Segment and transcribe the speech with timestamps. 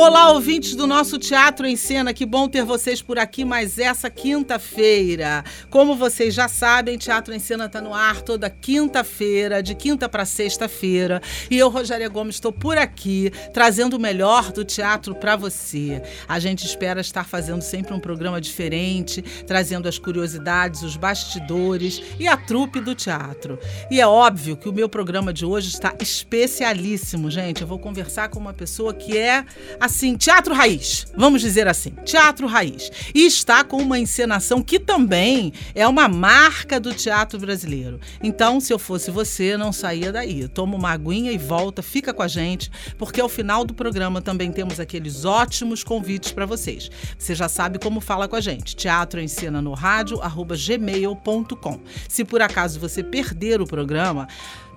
[0.00, 4.08] Olá, ouvintes do nosso Teatro em Cena, que bom ter vocês por aqui mais essa
[4.08, 5.44] quinta-feira.
[5.70, 10.24] Como vocês já sabem, Teatro em Cena está no ar toda quinta-feira, de quinta para
[10.24, 11.20] sexta-feira.
[11.50, 16.00] E eu, Rogéria Gomes, estou por aqui trazendo o melhor do teatro para você.
[16.28, 22.28] A gente espera estar fazendo sempre um programa diferente, trazendo as curiosidades, os bastidores e
[22.28, 23.58] a trupe do teatro.
[23.90, 27.62] E é óbvio que o meu programa de hoje está especialíssimo, gente.
[27.62, 29.44] Eu vou conversar com uma pessoa que é
[29.80, 32.90] a assim, teatro raiz, vamos dizer assim, teatro raiz.
[33.14, 37.98] E está com uma encenação que também é uma marca do teatro brasileiro.
[38.22, 40.46] Então, se eu fosse você, não saía daí.
[40.46, 44.52] Toma uma aguinha e volta, fica com a gente, porque ao final do programa também
[44.52, 46.90] temos aqueles ótimos convites para vocês.
[47.18, 48.76] Você já sabe como fala com a gente.
[48.76, 51.80] Teatro em cena no rádio, arroba gmail.com.
[52.08, 54.28] Se por acaso você perder o programa,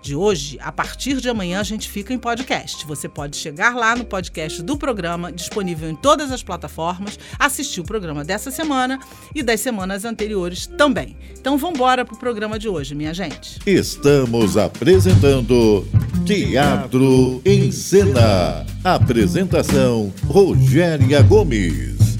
[0.01, 2.85] de hoje, a partir de amanhã a gente fica em podcast.
[2.85, 7.83] Você pode chegar lá no podcast do programa, disponível em todas as plataformas, assistir o
[7.83, 8.99] programa dessa semana
[9.35, 11.15] e das semanas anteriores também.
[11.39, 13.59] Então vamos embora pro programa de hoje, minha gente.
[13.65, 15.87] Estamos apresentando
[16.25, 18.65] Teatro em Cena.
[18.83, 22.10] Apresentação Rogéria Gomes.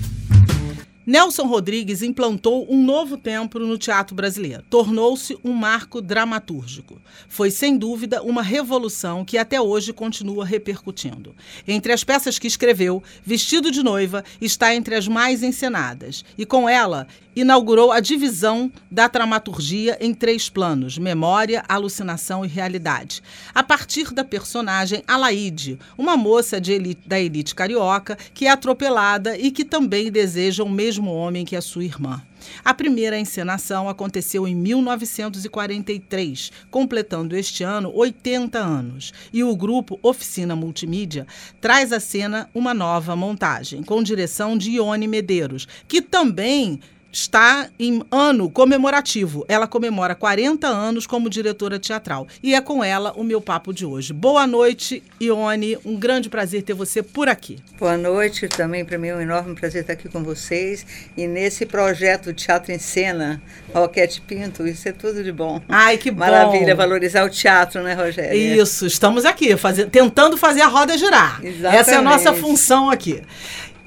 [1.05, 4.63] Nelson Rodrigues implantou um novo tempo no teatro brasileiro.
[4.69, 7.02] Tornou-se um marco dramatúrgico.
[7.27, 11.35] Foi, sem dúvida, uma revolução que até hoje continua repercutindo.
[11.67, 16.23] Entre as peças que escreveu, Vestido de Noiva está entre as mais encenadas.
[16.38, 23.23] E com ela, inaugurou a divisão da dramaturgia em três planos: memória, alucinação e realidade.
[23.55, 29.50] A partir da personagem Alaide, uma moça elite, da elite carioca que é atropelada e
[29.50, 32.22] que também deseja o mesmo homem que a sua irmã.
[32.66, 39.13] A primeira encenação aconteceu em 1943, completando este ano 80 anos.
[39.31, 41.28] E o grupo Oficina Multimídia
[41.59, 46.80] traz à cena uma nova montagem, com direção de Ione Medeiros, que também
[47.11, 49.45] está em ano comemorativo.
[49.47, 52.27] Ela comemora 40 anos como diretora teatral.
[52.41, 54.13] E é com ela o meu papo de hoje.
[54.13, 55.77] Boa noite, Ione.
[55.85, 57.57] Um grande prazer ter você por aqui.
[57.79, 58.47] Boa noite.
[58.47, 60.85] Também para mim é um enorme prazer estar aqui com vocês.
[61.17, 63.41] E nesse projeto Teatro em Cena,
[63.73, 65.61] Roquete Pinto, isso é tudo de bom.
[65.67, 66.19] Ai, que bom.
[66.19, 68.38] Maravilha, valorizar o teatro, né, Rogério?
[68.38, 69.50] Isso, estamos aqui,
[69.91, 71.39] tentando fazer a roda girar.
[71.44, 71.81] Exatamente.
[71.81, 73.21] Essa é a nossa função aqui.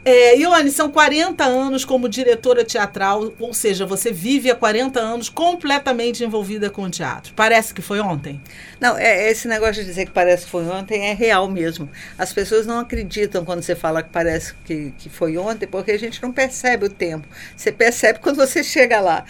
[0.06, 5.30] É, Ione, são 40 anos como diretora teatral, ou seja, você vive há 40 anos
[5.30, 7.32] completamente envolvida com o teatro.
[7.34, 8.38] Parece que foi ontem?
[8.78, 11.88] Não, é, esse negócio de dizer que parece que foi ontem é real mesmo.
[12.18, 15.98] As pessoas não acreditam quando você fala que parece que, que foi ontem, porque a
[15.98, 17.26] gente não percebe o tempo.
[17.56, 19.24] Você percebe quando você chega lá.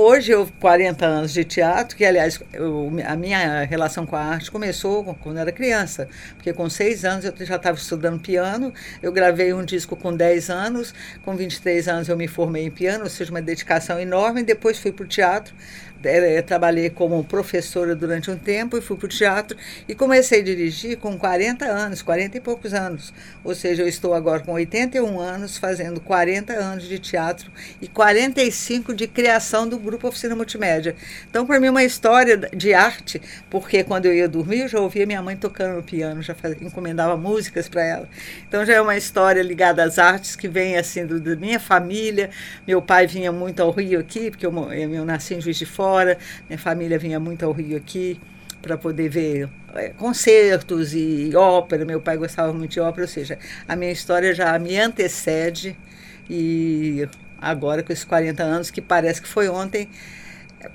[0.00, 4.48] Hoje, eu 40 anos de teatro, que aliás, eu, a minha relação com a arte
[4.48, 8.72] começou quando eu era criança, porque com seis anos eu já estava estudando piano,
[9.02, 10.94] eu gravei um disco com 10 anos,
[11.24, 14.92] com 23 anos eu me formei em piano, ou seja, uma dedicação enorme, depois fui
[14.92, 15.52] para o teatro,
[16.46, 19.56] trabalhei como professora durante um tempo e fui para o teatro
[19.88, 23.12] e comecei a dirigir com 40 anos, 40 e poucos anos.
[23.42, 27.50] Ou seja, eu estou agora com 81 anos, fazendo 40 anos de teatro
[27.82, 30.94] e 45 de criação do Grupo Oficina Multimédia.
[31.28, 33.20] Então, para mim, é uma história de arte,
[33.50, 36.58] porque quando eu ia dormir, eu já ouvia minha mãe tocando no piano, já fazia,
[36.60, 38.08] encomendava músicas para ela.
[38.46, 42.30] Então, já é uma história ligada às artes que vem assim da minha família.
[42.66, 45.87] Meu pai vinha muito ao Rio aqui, porque eu, eu nasci em Juiz de Fora
[45.88, 46.18] fora.
[46.48, 48.20] Minha família vinha muito ao Rio aqui
[48.60, 51.84] para poder ver é, concertos e ópera.
[51.84, 55.74] Meu pai gostava muito de ópera, ou seja, a minha história já me antecede
[56.28, 57.08] e
[57.40, 59.88] agora com esses 40 anos, que parece que foi ontem,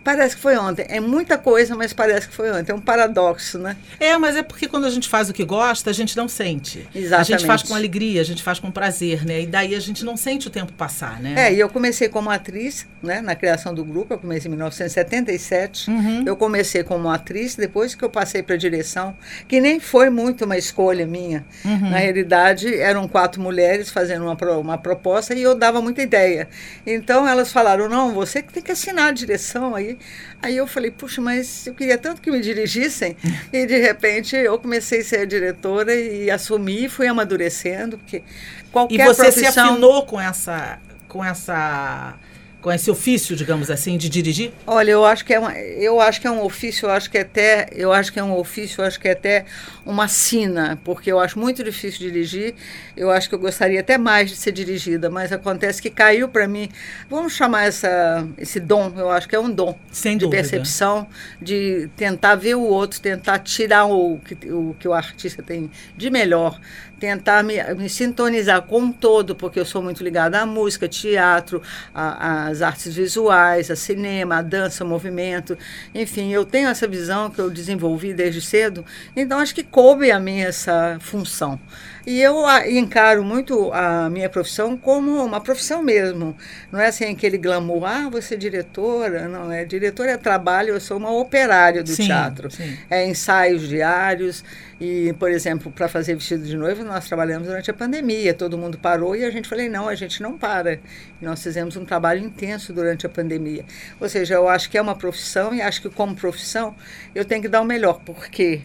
[0.03, 0.85] Parece que foi ontem.
[0.87, 2.71] É muita coisa, mas parece que foi ontem.
[2.71, 3.75] É um paradoxo, né?
[3.99, 6.87] É, mas é porque quando a gente faz o que gosta, a gente não sente.
[6.95, 7.33] Exatamente.
[7.33, 9.41] A gente faz com alegria, a gente faz com prazer, né?
[9.41, 11.33] E daí a gente não sente o tempo passar, né?
[11.37, 13.21] É, e eu comecei como atriz, né?
[13.21, 15.89] Na criação do grupo, eu comecei em 1977.
[15.89, 16.23] Uhum.
[16.25, 19.15] Eu comecei como atriz, depois que eu passei para a direção,
[19.47, 21.45] que nem foi muito uma escolha minha.
[21.65, 21.89] Uhum.
[21.89, 26.47] Na realidade, eram quatro mulheres fazendo uma, uma proposta e eu dava muita ideia.
[26.85, 29.97] Então elas falaram: não, você que tem que assinar a direção aí.
[30.41, 33.15] Aí eu falei, puxa, mas eu queria tanto que me dirigissem.
[33.51, 38.23] e de repente eu comecei a ser a diretora e assumi, fui amadurecendo, porque
[38.71, 39.51] qualquer E você profissão...
[39.53, 42.15] se afinou com essa, com essa
[42.63, 44.53] com esse ofício, digamos assim, de dirigir?
[44.65, 47.17] Olha, eu acho que é uma, eu acho que é um ofício, eu acho que
[47.17, 49.45] é até, eu acho que é um ofício, eu acho que é até
[49.85, 52.55] uma sina, porque eu acho muito difícil dirigir.
[52.95, 56.47] Eu acho que eu gostaria até mais de ser dirigida, mas acontece que caiu para
[56.47, 56.69] mim.
[57.09, 60.41] Vamos chamar essa, esse dom, eu acho que é um dom Sem de dúvida.
[60.41, 61.07] percepção,
[61.41, 66.09] de tentar ver o outro, tentar tirar o que o, que o artista tem de
[66.09, 66.59] melhor,
[66.99, 71.61] tentar me, me sintonizar com um todo, porque eu sou muito ligada à música, teatro,
[71.93, 75.57] a- às artes visuais, a cinema, a dança, o movimento.
[75.93, 78.85] Enfim, eu tenho essa visão que eu desenvolvi desde cedo,
[79.15, 81.59] então acho que coube a mim essa função.
[82.05, 86.35] E eu encaro muito a minha profissão como uma profissão mesmo.
[86.69, 89.29] Não é assim aquele glamour, ah, você é diretora.
[89.29, 92.77] Não, é diretora é trabalho, eu sou uma operária do Sim, teatro sim.
[92.89, 94.43] é, ensaios diários.
[94.81, 98.33] E, por exemplo, para fazer vestido de noiva, nós trabalhamos durante a pandemia.
[98.33, 100.73] Todo mundo parou e a gente falei, não, a gente não para.
[100.73, 103.63] E nós fizemos um trabalho intenso durante a pandemia.
[104.01, 106.75] Ou seja, eu acho que é uma profissão e acho que como profissão
[107.15, 108.61] eu tenho que dar o melhor, porque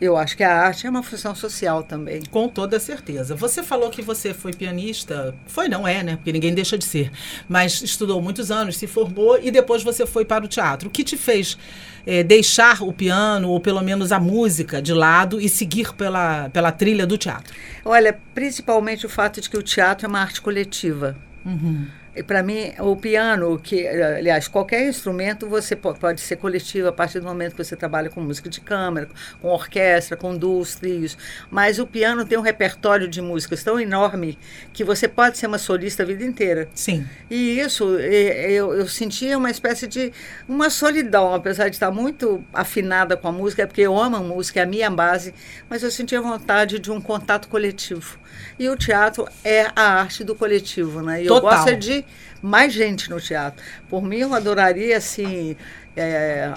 [0.00, 2.22] eu acho que a arte é uma função social também.
[2.30, 3.34] Com toda certeza.
[3.34, 5.34] Você falou que você foi pianista.
[5.46, 6.16] Foi, não é, né?
[6.16, 7.10] Porque ninguém deixa de ser.
[7.48, 10.88] Mas estudou muitos anos, se formou e depois você foi para o teatro.
[10.88, 11.58] O que te fez
[12.06, 16.70] eh, deixar o piano, ou pelo menos a música, de lado e seguir pela, pela
[16.70, 17.52] trilha do teatro?
[17.84, 21.16] Olha, principalmente o fato de que o teatro é uma arte coletiva.
[21.44, 26.92] E para mim, o piano, que aliás, qualquer instrumento você po- pode ser coletivo a
[26.92, 29.08] partir do momento que você trabalha com música de câmara,
[29.40, 31.16] com orquestra, com duos, trios.
[31.50, 34.38] Mas o piano tem um repertório de músicas tão enorme
[34.72, 36.68] que você pode ser uma solista a vida inteira.
[36.74, 37.06] Sim.
[37.30, 40.12] E isso, eh, eu, eu sentia uma espécie de
[40.48, 44.20] uma solidão, apesar de estar muito afinada com a música, é porque eu amo a
[44.20, 45.34] música, é a minha base,
[45.68, 48.18] mas eu sentia vontade de um contato coletivo.
[48.58, 51.22] E o teatro é a arte do coletivo, né?
[51.22, 51.50] E eu Total.
[51.56, 52.04] gosto é de
[52.42, 53.62] mais gente no teatro.
[53.88, 55.56] Por mim, eu adoraria, assim,
[55.96, 56.52] eh,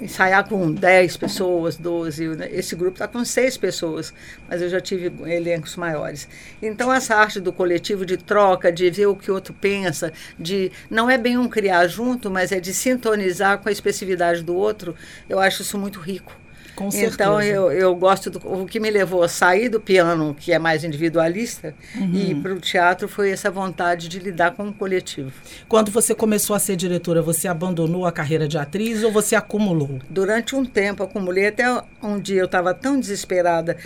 [0.00, 2.28] ensaiar com 10 pessoas, 12.
[2.28, 2.48] né?
[2.52, 4.14] Esse grupo está com 6 pessoas,
[4.48, 6.28] mas eu já tive elencos maiores.
[6.62, 10.70] Então, essa arte do coletivo, de troca, de ver o que o outro pensa, de
[10.88, 14.94] não é bem um criar junto, mas é de sintonizar com a expressividade do outro,
[15.28, 16.45] eu acho isso muito rico.
[16.76, 17.14] Com certeza.
[17.14, 18.38] Então, eu, eu gosto do.
[18.44, 21.74] O que me levou a sair do piano, que é mais individualista,
[22.12, 25.32] e ir para o teatro foi essa vontade de lidar com o coletivo.
[25.68, 29.98] Quando você começou a ser diretora, você abandonou a carreira de atriz ou você acumulou?
[30.10, 31.64] Durante um tempo, acumulei até
[32.02, 33.78] um dia, eu estava tão desesperada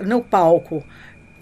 [0.00, 0.84] no palco,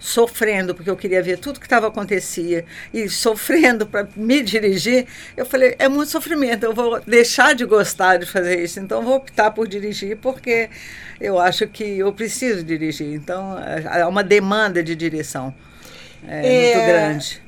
[0.01, 5.07] sofrendo, porque eu queria ver tudo que estava acontecia, e sofrendo para me dirigir,
[5.37, 9.17] eu falei, é muito sofrimento, eu vou deixar de gostar de fazer isso, então vou
[9.17, 10.71] optar por dirigir, porque
[11.21, 13.13] eu acho que eu preciso dirigir.
[13.15, 15.55] Então, é uma demanda de direção
[16.27, 17.43] é, É, muito grande.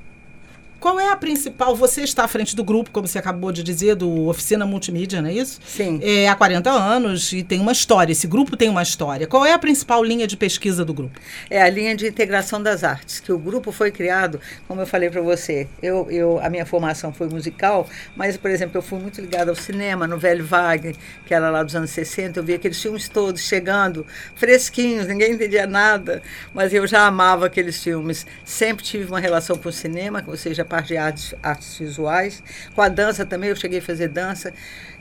[0.82, 1.76] Qual é a principal?
[1.76, 5.28] Você está à frente do grupo, como você acabou de dizer, do Oficina Multimídia, não
[5.28, 5.60] é isso?
[5.64, 6.00] Sim.
[6.02, 8.10] É, há 40 anos e tem uma história.
[8.10, 9.28] Esse grupo tem uma história.
[9.28, 11.20] Qual é a principal linha de pesquisa do grupo?
[11.48, 15.08] É a linha de integração das artes, que o grupo foi criado, como eu falei
[15.08, 19.20] para você, eu, eu, a minha formação foi musical, mas, por exemplo, eu fui muito
[19.20, 22.82] ligada ao cinema, no Velho Wagner, que era lá dos anos 60, eu via aqueles
[22.82, 24.04] filmes todos chegando,
[24.34, 26.20] fresquinhos, ninguém entendia nada,
[26.52, 28.26] mas eu já amava aqueles filmes.
[28.44, 32.42] Sempre tive uma relação com o cinema, ou seja, parte de artes, artes visuais,
[32.74, 34.54] com a dança também, eu cheguei a fazer dança.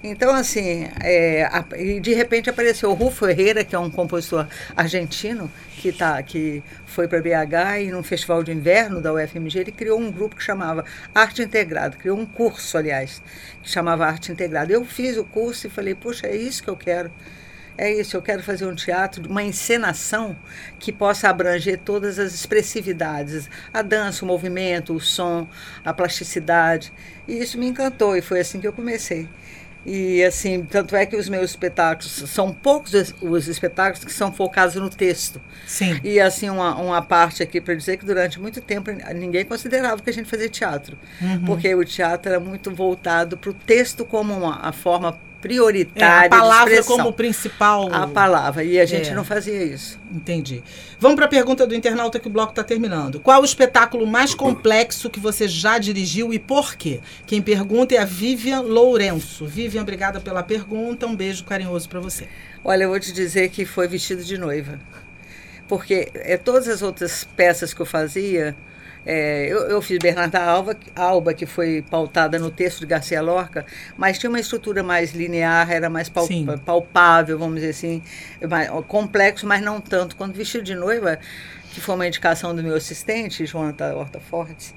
[0.03, 4.46] Então, assim, é, a- e de repente apareceu o Rufo Herrera, que é um compositor
[4.75, 9.72] argentino, que, tá, que foi para BH e num festival de inverno da UFMG, ele
[9.72, 10.84] criou um grupo que chamava
[11.15, 13.22] Arte Integrada, criou um curso, aliás,
[13.63, 14.74] que chamava Arte Integrada.
[14.74, 17.10] Eu fiz o curso e falei, puxa, é isso que eu quero.
[17.78, 20.36] É isso, eu quero fazer um teatro, uma encenação
[20.78, 25.48] que possa abranger todas as expressividades, a dança, o movimento, o som,
[25.84, 26.92] a plasticidade.
[27.28, 29.28] E isso me encantou e foi assim que eu comecei.
[29.84, 34.32] E assim, tanto é que os meus espetáculos são poucos os- os espetáculos que são
[34.32, 35.42] focados no texto.
[35.66, 36.00] Sim.
[36.04, 40.10] E assim, uma, uma parte aqui para dizer que durante muito tempo ninguém considerava que
[40.10, 40.96] a gente fazia teatro.
[41.48, 46.27] Porque o teatro era muito voltado para o texto como uma, a forma É, prioritária
[46.27, 47.89] a palavra como principal.
[47.91, 48.63] A palavra.
[48.63, 49.13] E a gente É.
[49.13, 50.00] não fazia isso.
[50.13, 50.63] Entendi.
[51.00, 53.19] Vamos para a pergunta do internauta que o bloco está terminando.
[53.19, 57.00] Qual o espetáculo mais complexo que você já dirigiu e por quê?
[57.25, 59.45] Quem pergunta é a Vivian Lourenço.
[59.45, 61.07] Vivian, obrigada pela pergunta.
[61.07, 62.27] Um beijo carinhoso para você.
[62.63, 64.79] Olha, eu vou te dizer que foi vestido de noiva.
[65.67, 68.55] Porque é, todas as outras peças que eu fazia,
[69.05, 73.65] é, eu, eu fiz Bernarda Alba, Alba, que foi pautada no texto de Garcia Lorca,
[73.98, 76.27] mas tinha uma estrutura mais linear, era mais pal-
[76.65, 78.01] palpável, vamos dizer assim,
[78.50, 80.15] mais, complexo, mas não tanto.
[80.15, 81.20] Quando vestido de noiva,
[81.72, 84.74] que foi uma indicação do meu assistente, Jonathan Horta Fortes,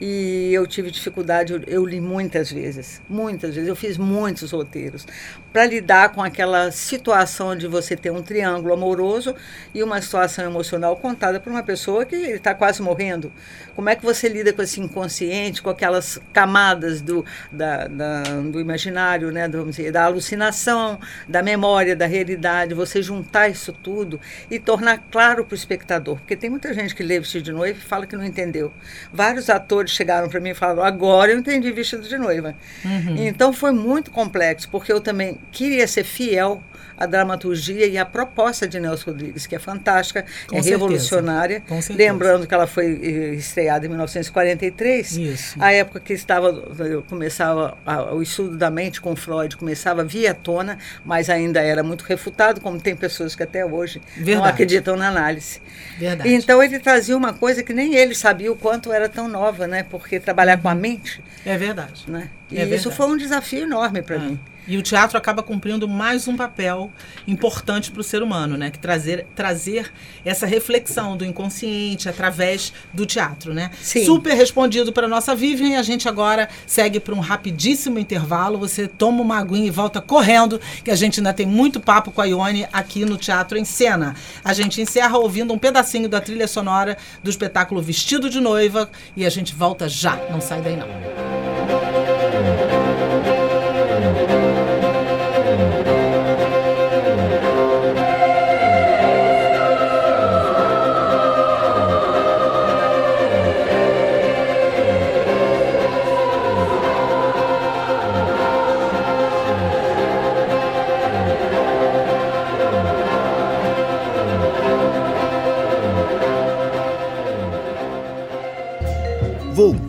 [0.00, 5.06] e eu tive dificuldade, eu, eu li muitas vezes, muitas vezes, eu fiz muitos roteiros
[5.52, 9.34] para lidar com aquela situação de você ter um triângulo amoroso
[9.74, 13.32] e uma situação emocional contada por uma pessoa que está quase morrendo.
[13.74, 18.60] Como é que você lida com esse inconsciente, com aquelas camadas do, da, da, do
[18.60, 24.58] imaginário, né, do, dizer, da alucinação, da memória, da realidade, você juntar isso tudo e
[24.60, 27.82] tornar claro para o espectador, porque tem muita gente que lê Vestido de Noiva e
[27.82, 28.72] fala que não entendeu.
[29.12, 32.54] Vários atores chegaram para mim e falaram: agora eu entendi Vestido de Noiva.
[32.84, 33.16] Uhum.
[33.26, 36.62] Então foi muito complexo, porque eu também queria ser fiel
[36.98, 40.70] à dramaturgia e à proposta de Nelson Rodrigues, que é fantástica, Com é certeza.
[40.70, 41.62] revolucionária.
[41.90, 45.56] Lembrando que ela foi eh, estreada em 1943, Isso.
[45.60, 46.48] a época que estava
[46.80, 51.82] eu começava a, o estudo da mente com Freud começava via tona, mas ainda era
[51.82, 54.36] muito refutado, como tem pessoas que até hoje Verdade.
[54.36, 55.60] não acreditam na análise.
[55.98, 56.32] Verdade.
[56.32, 59.84] Então ele trazia uma coisa que nem ele sabia o quanto era tão nova, né?
[59.88, 61.22] Porque trabalhar com a mente.
[61.44, 62.04] É verdade.
[62.08, 62.28] Né?
[62.50, 64.20] E é isso foi um desafio enorme para ah.
[64.20, 64.40] mim.
[64.68, 66.92] E o teatro acaba cumprindo mais um papel
[67.26, 68.70] importante para o ser humano, né?
[68.70, 69.90] Que trazer, trazer
[70.22, 73.70] essa reflexão do inconsciente através do teatro, né?
[73.80, 74.04] Sim.
[74.04, 78.58] Super respondido para nossa Vivian e a gente agora segue para um rapidíssimo intervalo.
[78.58, 82.20] Você toma uma aguinha e volta correndo, que a gente ainda tem muito papo com
[82.20, 84.14] a Ione aqui no Teatro em Cena.
[84.44, 89.24] A gente encerra ouvindo um pedacinho da trilha sonora do espetáculo Vestido de Noiva e
[89.24, 90.16] a gente volta já.
[90.30, 90.86] Não sai daí não.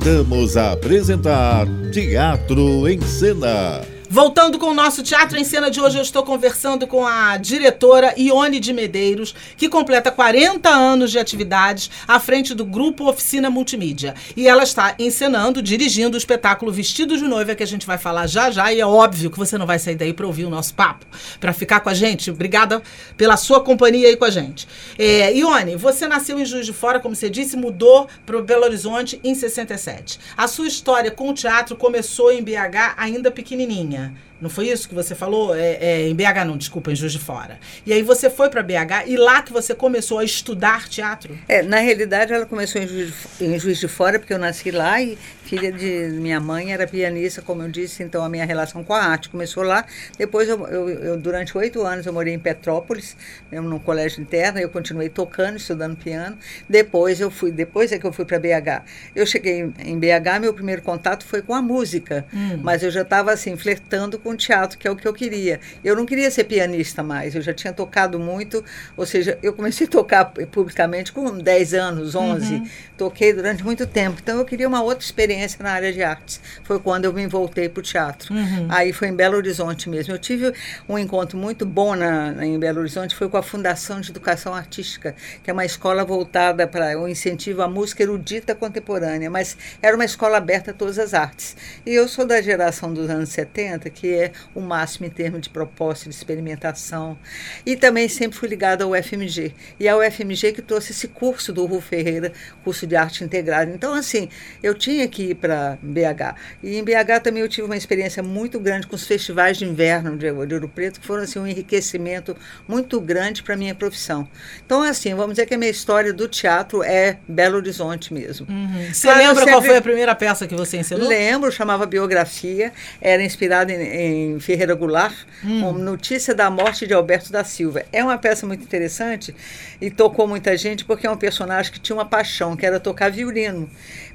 [0.09, 3.98] Voltamos a apresentar Teatro em Cena.
[4.11, 8.15] Voltando com o nosso Teatro em Cena de hoje, eu estou conversando com a diretora
[8.17, 14.15] Ione de Medeiros, que completa 40 anos de atividades à frente do Grupo Oficina Multimídia.
[14.35, 18.25] E ela está encenando, dirigindo o espetáculo Vestido de Noiva, que a gente vai falar
[18.25, 18.73] já já.
[18.73, 21.05] E é óbvio que você não vai sair daí para ouvir o nosso papo,
[21.39, 22.31] para ficar com a gente.
[22.31, 22.81] Obrigada
[23.15, 24.67] pela sua companhia aí com a gente.
[24.97, 29.19] É, Ione, você nasceu em Juiz de Fora, como você disse, mudou para Belo Horizonte
[29.23, 30.19] em 67.
[30.35, 33.98] A sua história com o teatro começou em BH ainda pequenininha.
[33.99, 35.55] California Não foi isso que você falou?
[35.55, 37.59] É, é, em BH não, desculpa, em Juiz de Fora.
[37.85, 41.37] E aí você foi para BH e lá que você começou a estudar teatro?
[41.47, 44.71] É, na realidade ela começou em Juiz, de, em Juiz de Fora, porque eu nasci
[44.71, 45.17] lá e
[45.49, 49.01] filha de minha mãe era pianista, como eu disse, então a minha relação com a
[49.01, 49.83] arte começou lá.
[50.15, 53.17] Depois, eu, eu, eu durante oito anos, eu morei em Petrópolis,
[53.51, 56.37] mesmo num colégio interno, eu continuei tocando, estudando piano.
[56.69, 58.85] Depois eu fui, depois é que eu fui para BH.
[59.15, 62.59] Eu cheguei em BH, meu primeiro contato foi com a música, hum.
[62.61, 65.59] mas eu já estava assim, flertando com o teatro, que é o que eu queria.
[65.83, 68.63] Eu não queria ser pianista mais, eu já tinha tocado muito,
[68.95, 72.67] ou seja, eu comecei a tocar publicamente com 10 anos, 11, uhum.
[72.97, 76.41] toquei durante muito tempo, então eu queria uma outra experiência na área de artes.
[76.63, 78.33] Foi quando eu me voltei para o teatro.
[78.33, 78.67] Uhum.
[78.69, 80.13] Aí foi em Belo Horizonte mesmo.
[80.13, 80.53] Eu tive
[80.87, 84.53] um encontro muito bom na, na, em Belo Horizonte, foi com a Fundação de Educação
[84.53, 89.95] Artística, que é uma escola voltada para o incentivo à música erudita contemporânea, mas era
[89.95, 91.55] uma escola aberta a todas as artes.
[91.85, 95.49] E eu sou da geração dos anos 70, que é o máximo em termos de
[95.49, 97.17] proposta, de experimentação.
[97.65, 99.53] E também sempre fui ligada ao FMG.
[99.79, 102.31] E é o FMG que trouxe esse curso do Rufo Ferreira,
[102.63, 103.71] curso de arte integrada.
[103.73, 104.29] Então, assim,
[104.61, 106.35] eu tinha que ir para BH.
[106.63, 110.17] E em BH também eu tive uma experiência muito grande com os festivais de inverno
[110.17, 112.35] de, de Ouro Preto, que foram assim, um enriquecimento
[112.67, 114.27] muito grande para a minha profissão.
[114.65, 118.47] Então, assim, vamos dizer que a minha história do teatro é Belo Horizonte mesmo.
[118.49, 118.93] Uhum.
[118.93, 119.51] Você claro, lembra sempre...
[119.51, 121.07] qual foi a primeira peça que você ensinou?
[121.07, 122.71] Lembro, chamava Biografia,
[123.01, 124.08] era inspirada em, em
[124.39, 125.61] Ferreira Goulart, hum.
[125.61, 127.83] com Notícia da Morte de Alberto da Silva.
[127.91, 129.35] É uma peça muito interessante
[129.79, 133.11] e tocou muita gente porque é um personagem que tinha uma paixão, que era tocar
[133.11, 133.69] violino.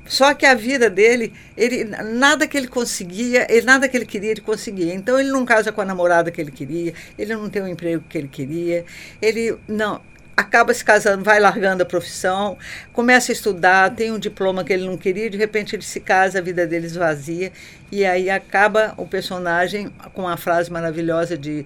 [0.07, 4.33] Só que a vida dele, ele nada que ele conseguia, ele, nada que ele queria,
[4.33, 4.95] ele conseguia.
[4.95, 8.05] Então ele não casa com a namorada que ele queria, ele não tem o emprego
[8.09, 8.85] que ele queria,
[9.21, 10.01] ele não
[10.37, 12.57] acaba se casando, vai largando a profissão,
[12.93, 16.39] começa a estudar, tem um diploma que ele não queria, de repente ele se casa,
[16.39, 17.53] a vida dele esvazia,
[17.91, 21.65] e aí acaba o personagem com a frase maravilhosa de,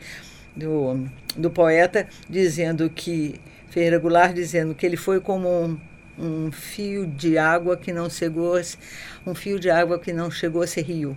[0.54, 1.06] do,
[1.36, 5.78] do poeta dizendo que Ferreira Goulart dizendo que ele foi como um
[6.18, 8.60] um fio de água que não chegou,
[9.24, 11.16] um fio de água que não chegou a ser rio.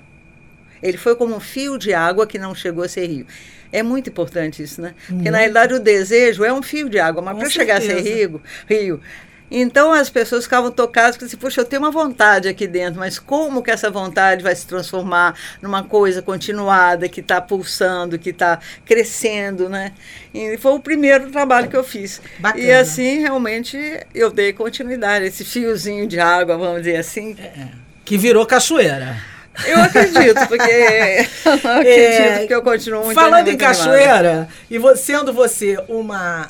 [0.81, 3.25] Ele foi como um fio de água que não chegou a ser rio.
[3.71, 4.93] É muito importante isso, né?
[5.07, 8.01] Porque, na realidade, o desejo é um fio de água, mas para chegar a ser
[8.01, 9.01] rio, rio
[9.49, 13.19] Então as pessoas ficavam tocadas, porque assim, puxa, eu tenho uma vontade aqui dentro, mas
[13.19, 18.59] como que essa vontade vai se transformar numa coisa continuada, que está pulsando, que está
[18.85, 19.93] crescendo, né?
[20.33, 22.21] E foi o primeiro trabalho que eu fiz.
[22.39, 22.63] Bacana.
[22.63, 23.77] E assim, realmente,
[24.13, 27.35] eu dei continuidade, esse fiozinho de água, vamos dizer assim.
[27.39, 27.67] É,
[28.03, 29.30] que virou cachoeira.
[29.63, 30.69] Eu acredito, porque
[31.71, 33.57] eu acredito É, que eu continuo muito Falando em animada.
[33.57, 36.49] cachoeira, e sendo você uma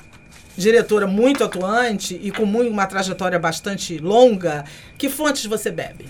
[0.58, 4.66] diretora muito atuante e com muito, uma trajetória bastante longa,
[4.98, 6.10] que fontes você bebe?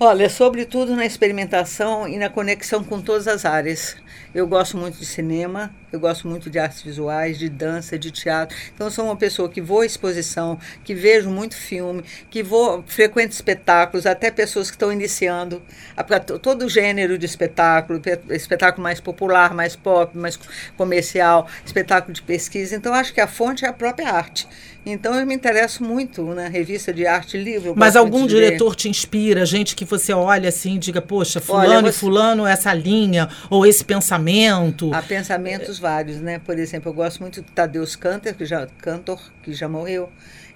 [0.00, 3.96] Olha, sobretudo na experimentação e na conexão com todas as áreas.
[4.38, 8.56] Eu gosto muito de cinema, eu gosto muito de artes visuais, de dança, de teatro.
[8.72, 13.34] Então, sou uma pessoa que vou à exposição, que vejo muito filme, que vou frequento
[13.34, 15.60] espetáculos, até pessoas que estão iniciando,
[15.96, 20.38] a- pra to- todo gênero de espetáculo, pe- espetáculo mais popular, mais pop, mais
[20.76, 22.76] comercial, espetáculo de pesquisa.
[22.76, 24.46] Então, acho que a fonte é a própria arte.
[24.90, 27.72] Então, eu me interesso muito na revista de arte livre.
[27.76, 28.46] Mas algum de ler.
[28.46, 31.98] diretor te inspira, gente que você olha assim e diga, poxa, Olha, fulano e você-
[31.98, 34.92] fulano, essa linha, ou esse pensamento.
[34.94, 36.38] Há pensamentos vários, né?
[36.38, 40.08] Por exemplo, eu gosto muito do Tadeusz Kantor, que já, Cantor, que já morreu,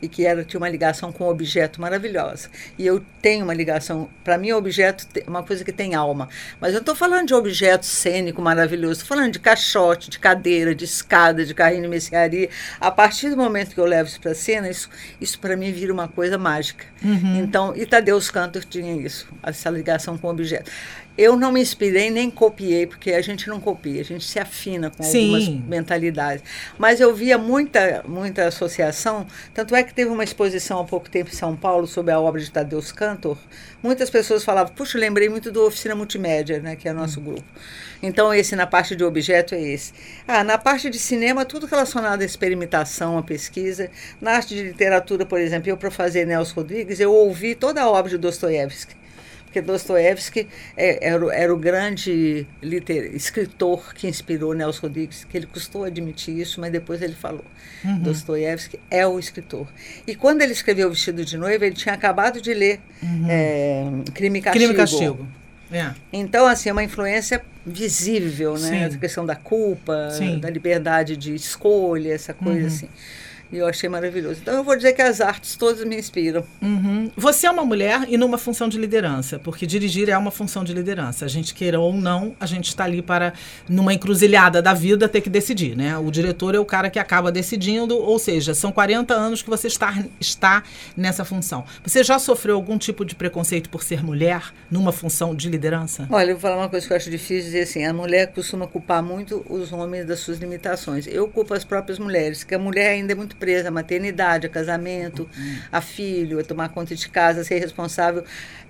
[0.02, 2.50] e que era, tinha uma ligação com um objeto maravilhosa.
[2.76, 6.28] E eu tenho uma ligação, para mim, objeto é uma coisa que tem alma.
[6.60, 10.84] Mas eu estou falando de objeto cênico maravilhoso, estou falando de caixote, de cadeira, de
[10.84, 12.50] escada, de carrinho de mercearia.
[12.80, 14.90] A partir do momento que eu levo isso para a cena, isso,
[15.20, 16.84] isso para mim vira uma coisa mágica.
[17.38, 20.70] Então, e Tadeusz Cantor tinha isso, essa ligação com o objeto.
[21.16, 24.90] Eu não me inspirei nem copiei, porque a gente não copia, a gente se afina
[24.90, 25.34] com Sim.
[25.34, 26.42] algumas mentalidades.
[26.78, 31.30] Mas eu via muita, muita associação, tanto é que teve uma exposição há pouco tempo
[31.30, 33.36] em São Paulo sobre a obra de Tadeusz Cantor.
[33.82, 37.44] Muitas pessoas falavam, puxa, lembrei muito do Oficina Multimédia, né, que é nosso grupo.
[38.02, 39.92] Então, esse na parte de objeto é esse.
[40.26, 43.90] Ah, na parte de cinema, tudo relacionado à experimentação, à pesquisa.
[44.20, 47.88] Na arte de literatura, por exemplo, eu, para fazer Nelson Rodrigues, eu ouvi toda a
[47.88, 49.01] obra de Dostoiévski
[49.52, 55.44] porque Dostoiévski é, era, era o grande liter, escritor que inspirou Nelson Rodrigues, que ele
[55.46, 57.44] custou admitir isso, mas depois ele falou.
[58.00, 59.68] Dostoiévski é o escritor.
[60.06, 62.80] E quando ele escreveu O Vestido de Noiva, ele tinha acabado de ler
[63.28, 64.64] é, Crime e Castigo.
[64.64, 65.28] Crime e castigo.
[65.70, 65.90] É.
[66.10, 68.88] Então, assim, é uma influência visível, né?
[68.88, 68.96] Sim.
[68.96, 70.38] A questão da culpa, Sim.
[70.38, 72.66] da liberdade de escolha, essa coisa Uhum.
[72.66, 72.88] assim.
[73.52, 74.40] E eu achei maravilhoso.
[74.40, 76.42] Então, eu vou dizer que as artes todas me inspiram.
[76.62, 77.10] Uhum.
[77.16, 80.72] Você é uma mulher e numa função de liderança, porque dirigir é uma função de
[80.72, 81.26] liderança.
[81.26, 83.34] A gente queira ou não, a gente está ali para,
[83.68, 85.98] numa encruzilhada da vida, ter que decidir, né?
[85.98, 89.66] O diretor é o cara que acaba decidindo, ou seja, são 40 anos que você
[89.66, 90.62] está, está
[90.96, 91.64] nessa função.
[91.84, 96.06] Você já sofreu algum tipo de preconceito por ser mulher numa função de liderança?
[96.10, 98.66] Olha, eu vou falar uma coisa que eu acho difícil dizer assim: a mulher costuma
[98.66, 101.06] culpar muito os homens das suas limitações.
[101.06, 104.48] Eu culpo as próprias mulheres, que a mulher ainda é muito presa à maternidade, a
[104.48, 105.28] casamento,
[105.72, 108.22] a filho, a tomar conta de casa, a ser responsável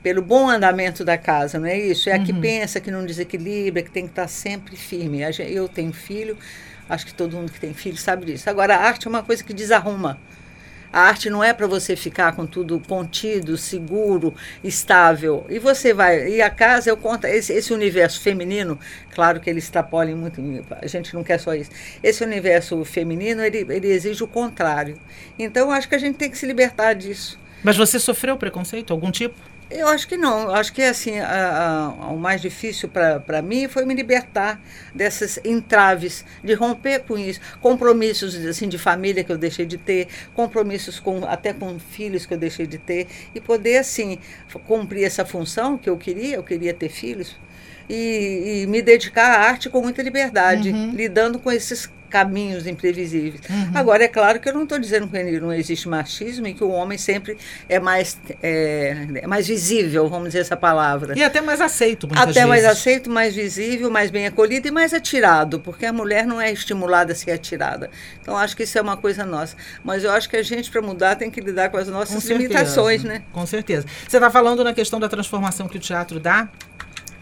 [0.02, 2.08] pelo bom andamento da casa, não é isso?
[2.08, 5.22] É a que pensa, que não desequilibra, que tem que estar sempre firme.
[5.22, 6.38] A Eu tenho filho,
[6.88, 8.48] acho que todo mundo que tem filho sabe disso.
[8.48, 10.18] Agora, a arte é uma coisa que desarruma.
[10.92, 15.46] A arte não é para você ficar com tudo contido, seguro, estável.
[15.48, 16.28] E você vai.
[16.28, 17.26] E a casa, eu conto.
[17.26, 18.78] Esse, esse universo feminino,
[19.14, 20.42] claro que ele extrapola em muito.
[20.70, 21.70] A gente não quer só isso.
[22.02, 24.98] Esse universo feminino, ele, ele exige o contrário.
[25.38, 27.40] Então, acho que a gente tem que se libertar disso.
[27.62, 29.51] Mas você sofreu preconceito, algum tipo?
[29.74, 30.50] Eu acho que não.
[30.54, 34.61] Acho que assim, a- a- o mais difícil para mim foi me libertar
[34.94, 37.40] dessas entraves, de romper com isso.
[37.61, 42.35] Compromissos assim, de família que eu deixei de ter, compromissos com, até com filhos que
[42.35, 44.18] eu deixei de ter, e poder assim,
[44.66, 47.37] cumprir essa função que eu queria, eu queria ter filhos,
[47.88, 53.40] e, e me dedicar à arte com muita liberdade, lidando com esses caminhos imprevisíveis.
[53.75, 56.68] Agora, é claro que eu não estou dizendo que não existe machismo e que o
[56.68, 61.18] homem sempre é mais, é, é mais visível, vamos dizer essa palavra.
[61.18, 62.79] E até mais aceito, muitas Até mais vezes.
[62.79, 67.12] aceito, mais visível, mais bem acolhido e mais atirado, porque a mulher não é estimulada
[67.12, 67.88] a ser atirada.
[68.20, 69.57] Então, acho que isso é uma coisa nossa.
[69.83, 72.22] Mas eu acho que a gente, para mudar, tem que lidar com as Com nossas
[72.22, 73.22] certeza, limitações, né?
[73.33, 73.87] Com certeza.
[74.07, 76.48] Você está falando na questão da transformação que o teatro dá?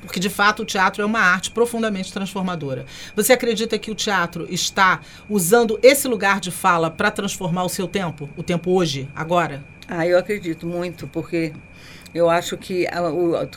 [0.02, 2.86] Porque, de fato, o teatro é uma arte profundamente transformadora.
[3.14, 7.86] Você acredita que o teatro está usando esse lugar de fala para transformar o seu
[7.86, 8.28] tempo?
[8.36, 9.62] O tempo hoje, agora?
[9.86, 11.52] Ah, eu acredito muito, porque
[12.14, 13.48] eu acho que a, o,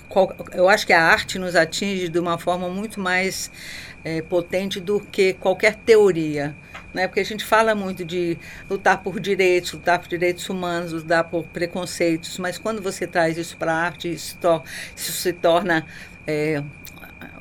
[0.51, 3.51] eu acho que a arte nos atinge de uma forma muito mais
[4.03, 6.55] eh, potente do que qualquer teoria.
[6.93, 7.07] Né?
[7.07, 8.37] Porque a gente fala muito de
[8.69, 13.57] lutar por direitos, lutar por direitos humanos, lutar por preconceitos, mas quando você traz isso
[13.57, 14.37] para a arte, isso,
[14.95, 15.85] isso se torna,
[16.27, 16.63] eh,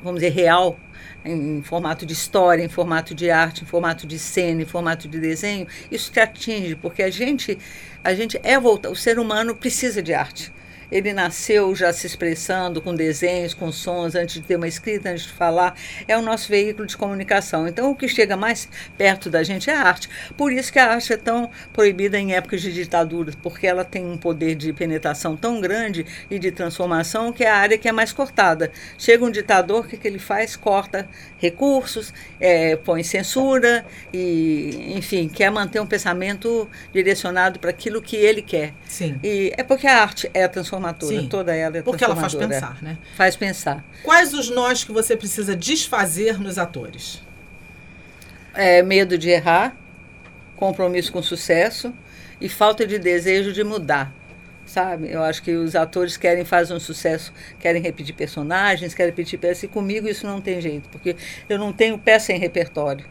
[0.03, 0.77] vamos dizer, real.
[1.25, 5.19] em, formato de história, em formato de arte, em formato de cena, em formato de
[5.19, 7.57] desenho, isso te atinge, porque a gente,
[8.03, 10.51] a gente é volta, o ser humano precisa de arte.
[10.93, 15.23] Ele nasceu já se expressando com desenhos, com sons, antes de ter uma escrita, antes
[15.23, 15.75] de falar.
[16.07, 17.67] É o nosso veículo de comunicação.
[17.67, 20.07] Então, o que chega mais perto da gente é a arte.
[20.37, 24.05] Por isso que a arte é tão proibida em épocas de ditadura, porque ela tem
[24.05, 27.91] um poder de penetração tão grande e de transformação que é a área que é
[27.91, 28.71] mais cortada.
[28.95, 30.55] Chega um ditador, o que, que ele faz?
[30.55, 38.15] Corta recursos, é, põe censura e, enfim, quer manter um pensamento direcionado para aquilo que
[38.15, 38.73] ele quer.
[38.87, 39.19] Sim.
[39.23, 41.21] E é porque a arte é a transformação transformadora.
[41.21, 42.97] Sim, toda ela é Porque ela faz pensar, né?
[43.15, 43.85] Faz pensar.
[44.03, 47.21] Quais os nós que você precisa desfazer nos atores?
[48.53, 49.75] É, medo de errar,
[50.57, 51.93] compromisso com sucesso
[52.41, 54.11] e falta de desejo de mudar.
[54.65, 55.11] Sabe?
[55.11, 59.63] Eu acho que os atores querem fazer um sucesso, querem repetir personagens, querem repetir peças,
[59.63, 61.15] e comigo isso não tem jeito, porque
[61.47, 63.05] eu não tenho peça em repertório.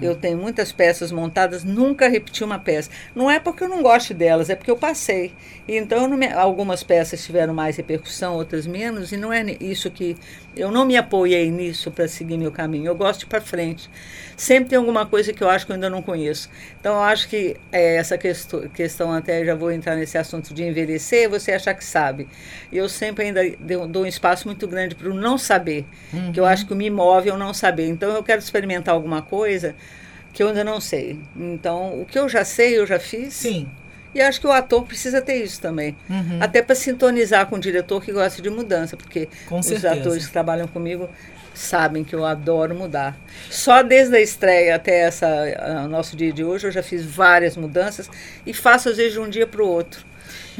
[0.00, 2.90] Eu tenho muitas peças montadas, nunca repeti uma peça.
[3.14, 5.32] Não é porque eu não gosto delas, é porque eu passei.
[5.68, 10.16] Então, me, algumas peças tiveram mais repercussão, outras menos, e não é isso que.
[10.56, 12.86] Eu não me apoiei nisso para seguir meu caminho.
[12.86, 13.88] Eu gosto de ir para frente.
[14.36, 16.50] Sempre tem alguma coisa que eu acho que eu ainda não conheço.
[16.80, 20.64] Então, eu acho que é, essa questão, questão, até já vou entrar nesse assunto de
[20.64, 22.26] envelhecer, você achar que sabe.
[22.72, 26.32] Eu sempre ainda dou, dou um espaço muito grande para o não saber, uhum.
[26.32, 27.86] que eu acho que me move eu não saber.
[27.88, 29.74] Então, eu quero experimentar alguma coisa
[30.32, 31.18] que eu ainda não sei.
[31.36, 33.34] Então, o que eu já sei, eu já fiz.
[33.34, 33.68] Sim.
[34.14, 35.96] E acho que o ator precisa ter isso também.
[36.08, 36.38] Uhum.
[36.40, 39.92] Até para sintonizar com o diretor que gosta de mudança, porque com os certeza.
[39.92, 41.08] atores que trabalham comigo
[41.54, 43.16] sabem que eu adoro mudar.
[43.48, 45.28] Só desde a estreia até essa
[45.84, 48.10] o nosso dia de hoje, eu já fiz várias mudanças
[48.46, 50.04] e faço às vezes de um dia para o outro.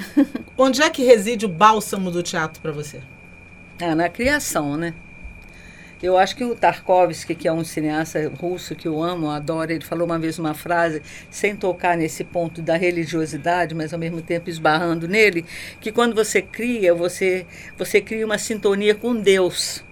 [0.57, 3.01] Onde é que reside o bálsamo do teatro para você?
[3.79, 4.95] É, na criação, né?
[6.03, 9.85] Eu acho que o Tarkovsky, que é um cineasta russo que eu amo, adoro, ele
[9.85, 14.49] falou uma vez uma frase, sem tocar nesse ponto da religiosidade, mas ao mesmo tempo
[14.49, 15.45] esbarrando nele,
[15.79, 19.85] que quando você cria, você, você cria uma sintonia com Deus,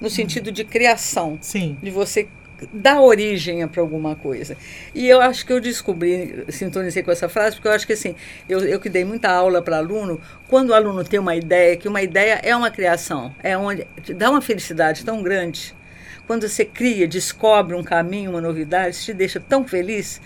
[0.00, 1.36] no sentido de criação.
[1.42, 1.76] Sim.
[1.82, 2.26] De você
[2.72, 4.56] dá origem para alguma coisa.
[4.94, 8.14] E eu acho que eu descobri, sintonizei com essa frase, porque eu acho que assim,
[8.48, 11.88] eu, eu que dei muita aula para aluno, quando o aluno tem uma ideia, que
[11.88, 15.74] uma ideia é uma criação, é onde dá uma felicidade tão grande.
[16.26, 20.20] Quando você cria, descobre um caminho, uma novidade, isso te deixa tão feliz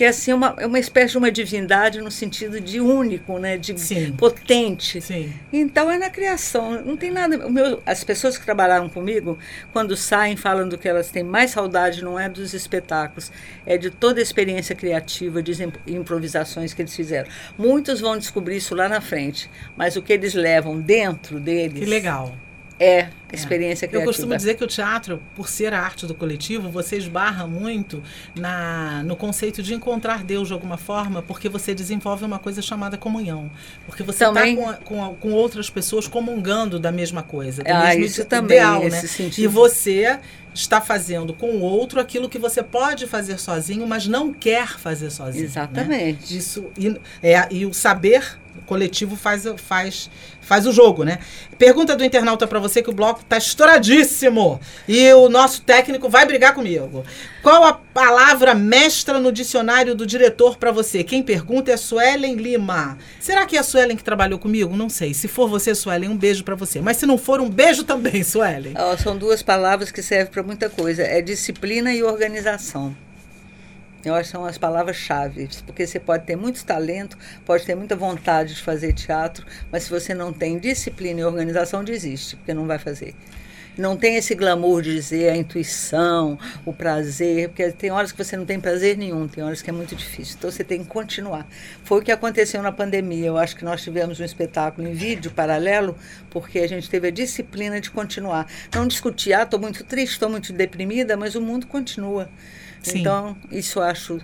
[0.00, 3.58] que é assim uma, é uma espécie de uma divindade no sentido de único, né,
[3.58, 4.12] de Sim.
[4.12, 4.98] potente.
[4.98, 5.30] Sim.
[5.52, 7.36] Então é na criação, não tem nada.
[7.50, 9.38] Meu, as pessoas que trabalharam comigo,
[9.74, 13.30] quando saem falando que elas têm mais saudade não é dos espetáculos,
[13.66, 15.52] é de toda a experiência criativa, de
[15.86, 17.28] improvisações que eles fizeram.
[17.58, 21.78] Muitos vão descobrir isso lá na frente, mas o que eles levam dentro deles.
[21.78, 22.34] Que legal
[22.80, 23.88] é experiência é.
[23.88, 24.10] criativa.
[24.10, 28.02] Eu costumo dizer que o teatro, por ser a arte do coletivo, você esbarra muito
[28.34, 32.96] na, no conceito de encontrar Deus de alguma forma, porque você desenvolve uma coisa chamada
[32.96, 33.50] comunhão.
[33.86, 38.04] Porque você está com, com, com, outras pessoas comungando da mesma coisa, do ah, mesmo
[38.04, 38.90] isso também, ideal, né?
[38.90, 39.44] Sentido.
[39.44, 40.18] E você
[40.54, 45.10] está fazendo com o outro aquilo que você pode fazer sozinho, mas não quer fazer
[45.10, 45.44] sozinho.
[45.44, 45.50] Né?
[45.50, 46.32] Exatamente.
[46.32, 46.38] Né?
[46.38, 50.10] Isso, e, é, e o saber coletivo faz, faz,
[50.40, 51.18] faz o jogo, né?
[51.58, 56.26] Pergunta do internauta para você que o bloco tá estouradíssimo e o nosso técnico vai
[56.26, 57.04] brigar comigo.
[57.42, 61.02] Qual a palavra mestra no dicionário do diretor para você?
[61.02, 62.98] Quem pergunta é Suelen Lima.
[63.18, 64.76] Será que é a Suelen que trabalhou comigo?
[64.76, 65.14] Não sei.
[65.14, 66.82] Se for você, Suelen, um beijo para você.
[66.82, 68.74] Mas se não for, um beijo também, Suelen.
[68.76, 71.02] Oh, são duas palavras que servem para muita coisa.
[71.02, 72.94] É disciplina e organização.
[74.04, 77.94] Eu acho que são as palavras-chave, porque você pode ter muito talento, pode ter muita
[77.94, 82.66] vontade de fazer teatro, mas se você não tem disciplina e organização, desiste, porque não
[82.66, 83.14] vai fazer.
[83.76, 88.36] Não tem esse glamour de dizer a intuição, o prazer, porque tem horas que você
[88.36, 90.36] não tem prazer nenhum, tem horas que é muito difícil.
[90.38, 91.46] Então você tem que continuar.
[91.84, 93.26] Foi o que aconteceu na pandemia.
[93.26, 95.96] Eu acho que nós tivemos um espetáculo em vídeo paralelo,
[96.30, 98.46] porque a gente teve a disciplina de continuar.
[98.74, 102.28] Não discutir, ah, estou muito triste, estou muito deprimida, mas o mundo continua.
[102.82, 103.00] Sim.
[103.00, 104.20] Então, isso acho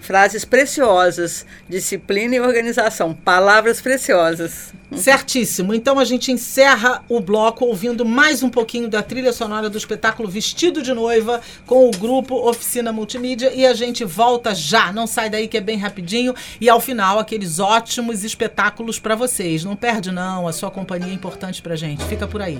[0.00, 4.72] frases preciosas, disciplina e organização, palavras preciosas.
[4.96, 5.74] Certíssimo.
[5.74, 10.28] Então a gente encerra o bloco ouvindo mais um pouquinho da trilha sonora do espetáculo
[10.28, 14.90] Vestido de Noiva com o grupo Oficina Multimídia e a gente volta já.
[14.90, 19.62] Não sai daí que é bem rapidinho e ao final aqueles ótimos espetáculos para vocês.
[19.62, 22.02] Não perde não, a sua companhia é importante pra gente.
[22.04, 22.58] Fica por aí.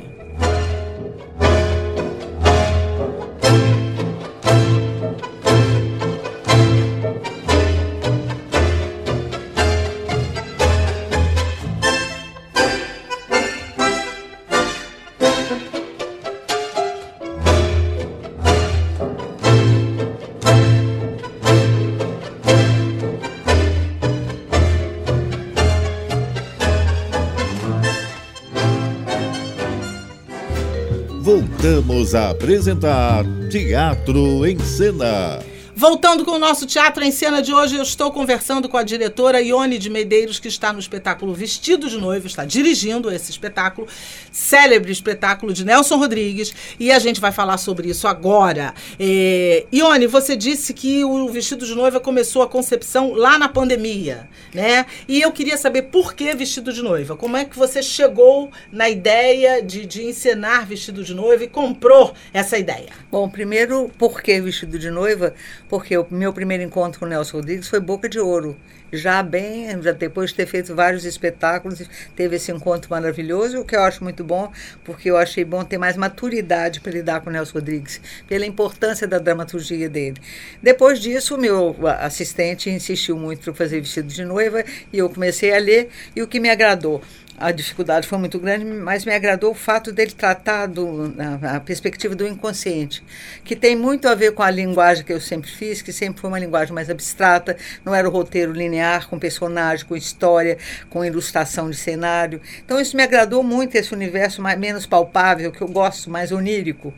[32.08, 35.40] Voltamos a apresentar Teatro em Cena.
[35.80, 39.40] Voltando com o nosso Teatro em Cena de hoje, eu estou conversando com a diretora
[39.40, 43.86] Ione de Medeiros, que está no espetáculo Vestido de Noivo, está dirigindo esse espetáculo,
[44.32, 48.74] célebre espetáculo de Nelson Rodrigues, e a gente vai falar sobre isso agora.
[48.98, 54.28] É, Ione, você disse que o Vestido de Noiva começou a concepção lá na pandemia,
[54.52, 54.84] né?
[55.06, 57.14] E eu queria saber por que Vestido de Noiva?
[57.16, 62.14] Como é que você chegou na ideia de, de encenar Vestido de Noiva e comprou
[62.34, 62.88] essa ideia?
[63.12, 65.36] Bom, primeiro, por que Vestido de Noiva?
[65.68, 68.56] Porque o meu primeiro encontro com o Nelson Rodrigues foi Boca de Ouro.
[68.90, 71.82] Já bem, já depois de ter feito vários espetáculos,
[72.16, 74.50] teve esse encontro maravilhoso, o que eu acho muito bom,
[74.82, 79.06] porque eu achei bom ter mais maturidade para lidar com o Nelson Rodrigues, pela importância
[79.06, 80.16] da dramaturgia dele.
[80.62, 85.58] Depois disso, meu assistente insistiu muito para fazer vestido de noiva e eu comecei a
[85.58, 87.02] ler, e o que me agradou
[87.40, 91.60] a dificuldade foi muito grande, mas me agradou o fato dele tratar do, a, a,
[91.60, 93.02] perspectiva do inconsciente,
[93.44, 96.28] que tem muito a ver com a linguagem que eu sempre fiz, que sempre foi
[96.28, 100.58] uma linguagem mais abstrata, não era o roteiro linear, com personagem, com história,
[100.90, 102.40] com ilustração de cenário.
[102.64, 106.92] Então isso me agradou muito, esse universo mais, menos palpável, que eu gosto, mais onírico,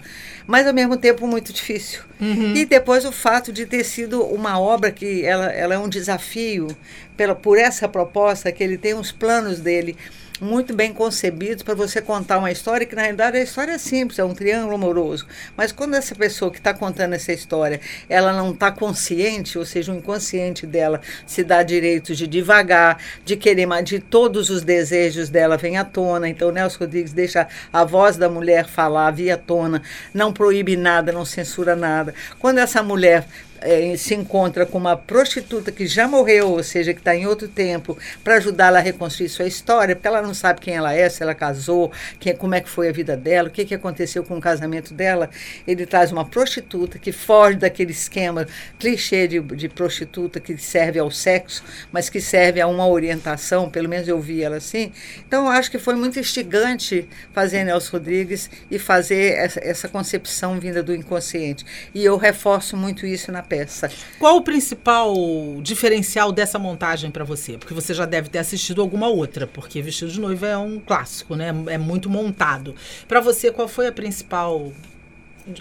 [0.47, 2.01] mas ao mesmo tempo muito difícil.
[2.21, 2.55] Uhum.
[2.55, 6.69] E depois o fato de ter sido uma obra que ela, ela é um desafio
[7.17, 9.97] pela, por essa proposta, que ele tem os planos dele
[10.41, 14.19] muito bem concebidos para você contar uma história que, na realidade, a história é simples,
[14.19, 15.27] é um triângulo amoroso.
[15.57, 19.93] Mas quando essa pessoa que está contando essa história, ela não está consciente, ou seja,
[19.93, 25.57] o inconsciente dela se dá direito de devagar, de querer de todos os desejos dela
[25.57, 26.29] vem à tona.
[26.29, 29.83] Então, Nelson Rodrigues deixa a voz da mulher falar, via tona,
[30.15, 32.15] não proíbe nada, não censura nada.
[32.39, 33.27] Quando essa mulher
[33.63, 37.49] é, se encontra com uma prostituta que já morreu, ou seja, que está em outro
[37.49, 41.23] tempo, para ajudá-la a reconstruir sua história, porque ela não sabe quem ela é, se
[41.23, 44.37] ela casou, quem, como é que foi a vida dela, o que, que aconteceu com
[44.39, 45.31] o casamento dela.
[45.67, 48.47] Ele traz uma prostituta que foge daquele esquema
[48.79, 53.89] clichê de, de prostituta que serve ao sexo, mas que serve a uma orientação, pelo
[53.89, 54.93] menos eu vi ela assim.
[55.27, 60.83] Então, acho que foi muito instigante fazer Nelson Rodrigues e fazer essa, essa concepção vinda
[60.83, 61.65] do inconsciente.
[61.95, 63.91] E eu reforço muito isso na peça.
[64.19, 65.13] Qual o principal
[65.61, 67.59] diferencial dessa montagem para você?
[67.59, 71.35] Porque você já deve ter assistido alguma outra, porque Vestido de Noiva é um clássico,
[71.35, 71.53] né?
[71.67, 72.77] É muito montado.
[73.09, 74.73] Para você, qual foi a principal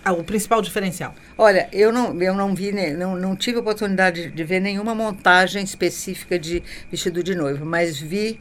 [0.06, 1.16] o principal diferencial?
[1.38, 6.38] Olha, eu não, eu não vi, não, não tive oportunidade de ver nenhuma montagem específica
[6.38, 8.40] de vestido de noiva, mas vi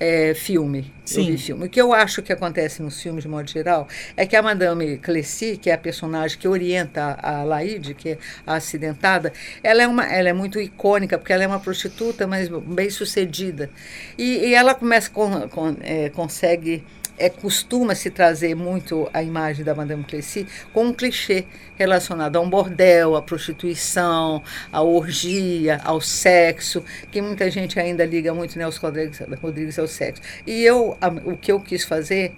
[0.00, 0.90] é, filme.
[1.04, 1.36] Sim.
[1.36, 1.66] filme.
[1.66, 3.86] O que eu acho que acontece nos filmes, de modo geral,
[4.16, 8.18] é que a Madame Clessy, que é a personagem que orienta a, Laide, que é
[8.46, 9.32] a acidentada,
[9.62, 13.68] ela é, uma, ela é muito icônica, porque ela é uma prostituta, mas bem sucedida.
[14.16, 16.82] E, e ela começa, com, com, é, consegue
[17.20, 21.44] é, costuma se trazer muito a imagem da Madame Clessy com um clichê
[21.76, 28.32] relacionado a um bordel, à prostituição, à orgia, ao sexo, que muita gente ainda liga
[28.32, 30.22] muito Nelson Rodrigues, Rodrigues ao sexo.
[30.46, 32.32] E eu, a, o que eu quis fazer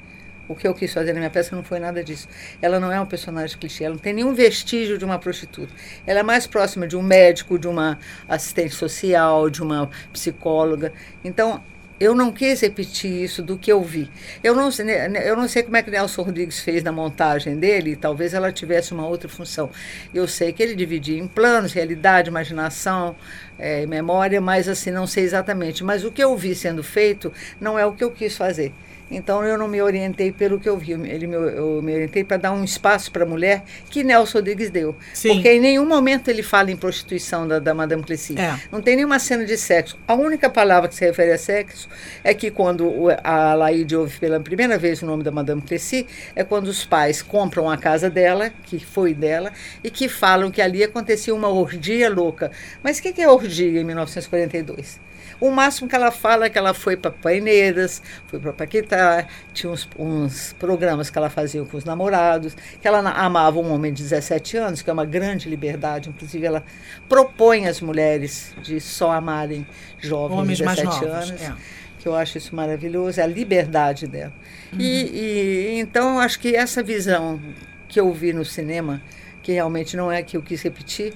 [0.48, 2.28] o que eu quis fazer na minha peça não foi nada disso.
[2.60, 5.72] Ela não é um personagem clichê, ela não tem nenhum vestígio de uma prostituta.
[6.04, 10.92] Ela é mais próxima de um médico, de uma assistente social, de uma psicóloga.
[11.24, 11.62] Então,
[12.02, 14.10] eu não quis repetir isso do que eu vi.
[14.42, 14.70] Eu não,
[15.24, 18.92] eu não sei como é que Nelson Rodrigues fez na montagem dele, talvez ela tivesse
[18.92, 19.70] uma outra função.
[20.12, 23.14] Eu sei que ele dividia em planos, realidade, imaginação,
[23.56, 25.84] é, memória, mas assim, não sei exatamente.
[25.84, 28.72] Mas o que eu vi sendo feito não é o que eu quis fazer.
[29.10, 32.36] Então eu não me orientei pelo que eu vi, ele me, eu me orientei para
[32.38, 34.96] dar um espaço para a mulher que Nelson Rodrigues deu.
[35.12, 35.34] Sim.
[35.34, 38.38] Porque em nenhum momento ele fala em prostituição da, da Madame Clessy.
[38.38, 38.58] É.
[38.70, 39.98] Não tem nenhuma cena de sexo.
[40.08, 41.88] A única palavra que se refere a sexo
[42.24, 46.42] é que quando a Laide ouve pela primeira vez o nome da Madame Clessy, é
[46.42, 49.52] quando os pais compram a casa dela, que foi dela,
[49.84, 52.50] e que falam que ali acontecia uma orgia louca.
[52.82, 55.12] Mas o que, que é orgia em 1942?
[55.42, 59.72] O máximo que ela fala é que ela foi para Paineiras, foi para Paquetá, tinha
[59.72, 64.05] uns, uns, programas que ela fazia com os namorados, que ela amava um homem de
[64.05, 66.11] 17 anos, que é uma grande liberdade.
[66.11, 66.62] Inclusive, ela
[67.09, 69.66] propõe às mulheres de só amarem
[69.98, 71.42] jovens Homens de 17 anos.
[71.42, 71.52] É.
[71.98, 74.33] Que eu acho isso maravilhoso, é a liberdade dela.
[74.72, 74.78] Uhum.
[74.78, 77.40] E, e então, acho que essa visão
[77.88, 79.02] que eu vi no cinema,
[79.42, 81.12] que realmente não é que eu quis repetir,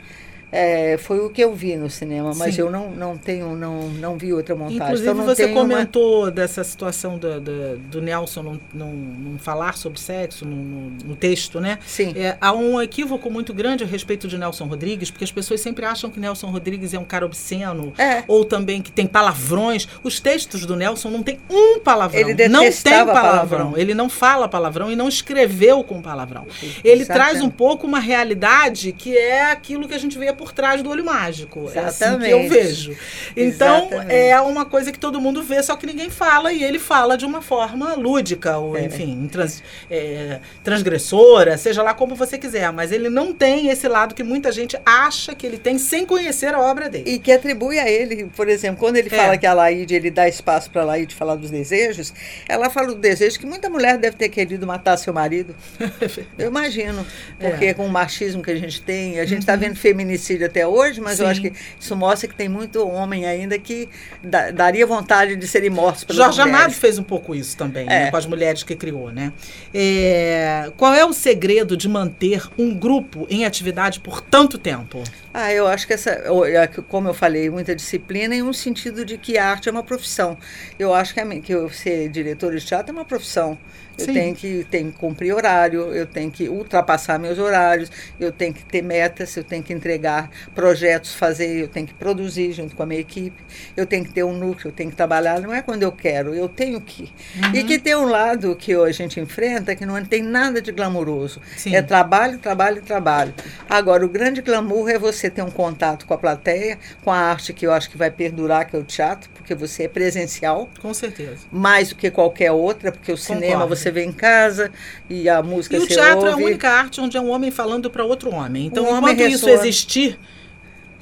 [0.56, 2.62] É, foi o que eu vi no cinema, mas Sim.
[2.62, 4.76] eu não, não tenho, não, não vi outra montagem.
[4.82, 9.38] Inclusive, então você tenho uma- comentou dessa situação do, do, do Nelson não, não, não
[9.38, 11.78] falar sobre sexo no, no- no texto, né?
[11.86, 12.12] Sim.
[12.16, 15.84] É, há um equívoco muito grande a respeito de Nelson Rodrigues, porque as pessoas sempre
[15.84, 18.24] acham que Nelson Rodrigues é um cara obsceno, É.
[18.26, 19.86] ou também que tem palavrões.
[20.02, 22.20] Os textos do Nelson não tem um palavrão.
[22.20, 23.14] Ele não tem palavrão.
[23.14, 23.74] palavrão.
[23.76, 26.46] Ele não fala palavrão e não escreveu com palavrão.
[26.84, 27.06] Ele Exatamente.
[27.06, 30.90] traz um pouco uma realidade que é aquilo que a gente vê por trás do
[30.90, 31.70] olho mágico.
[31.74, 32.48] É assim que eu Exatamente.
[32.48, 32.96] vejo.
[33.36, 34.14] Então, Exatamente.
[34.14, 37.24] é uma coisa que todo mundo vê, só que ninguém fala, e ele fala de
[37.24, 38.84] uma forma lúdica, ou É.
[38.84, 42.70] enfim, trans- é, transgressora, seja lá como você quiser.
[42.72, 46.54] Mas ele não tem esse lado que muita gente acha que ele tem sem conhecer
[46.54, 47.04] a obra dele.
[47.10, 49.16] E que atribui a ele, por exemplo, quando ele É.
[49.16, 52.12] fala que a Laíde, ele dá espaço para a Laíde falar dos desejos,
[52.48, 55.54] ela fala do desejo que muita mulher deve ter querido matar seu marido.
[56.38, 57.06] Eu imagino.
[57.38, 57.74] Porque É.
[57.74, 61.18] com o machismo que a gente tem, a gente está vendo feminicídio até hoje, mas
[61.20, 61.30] eu Sim.
[61.32, 63.88] acho que isso mostra que tem muito homem ainda que
[64.22, 66.60] da- daria vontade de serem mortos pelas Jorge mulheres.
[66.60, 68.10] Amado fez um pouco isso também, né, É.
[68.10, 69.32] com as mulheres que criou, né?
[69.72, 75.02] É, qual é o segredo de manter um grupo em atividade por tanto tempo?
[75.38, 79.18] Ah, eu acho que essa, é como eu falei, muita disciplina em um sentido de
[79.18, 80.38] que a arte é uma profissão.
[80.78, 83.58] Eu acho que, a que eu ser diretora de teatro é uma profissão.
[83.98, 84.12] Eu Sim.
[84.12, 88.62] tenho que, tenho que cumprir horário, eu tenho que ultrapassar meus horários, eu tenho que
[88.64, 92.86] ter metas, eu tenho que entregar projetos, fazer, eu tenho que produzir junto com a
[92.86, 93.42] minha equipe,
[93.74, 96.34] eu tenho que ter um núcleo, eu tenho que trabalhar, não é quando eu quero,
[96.34, 97.10] eu tenho que.
[97.54, 97.66] E Uhum.
[97.66, 101.40] que tem um lado que a gente enfrenta que não tem nada de glamouroso.
[101.56, 101.74] Sim.
[101.74, 103.32] É trabalho, trabalho, trabalho.
[103.68, 107.52] Agora, o grande glamour é você ter um contato com a plateia, com a arte
[107.52, 110.92] que eu acho que vai perdurar, que é o teatro, porque você é presencial, Com
[110.94, 111.46] certeza.
[111.50, 113.76] mais do que qualquer outra, porque o cinema Concordo.
[113.76, 114.70] você vê em casa
[115.08, 116.44] e a música E o você teatro é a ouve.
[116.44, 118.66] única arte onde é um homem falando para outro homem.
[118.66, 120.18] Então, Um homem enquanto isso existir,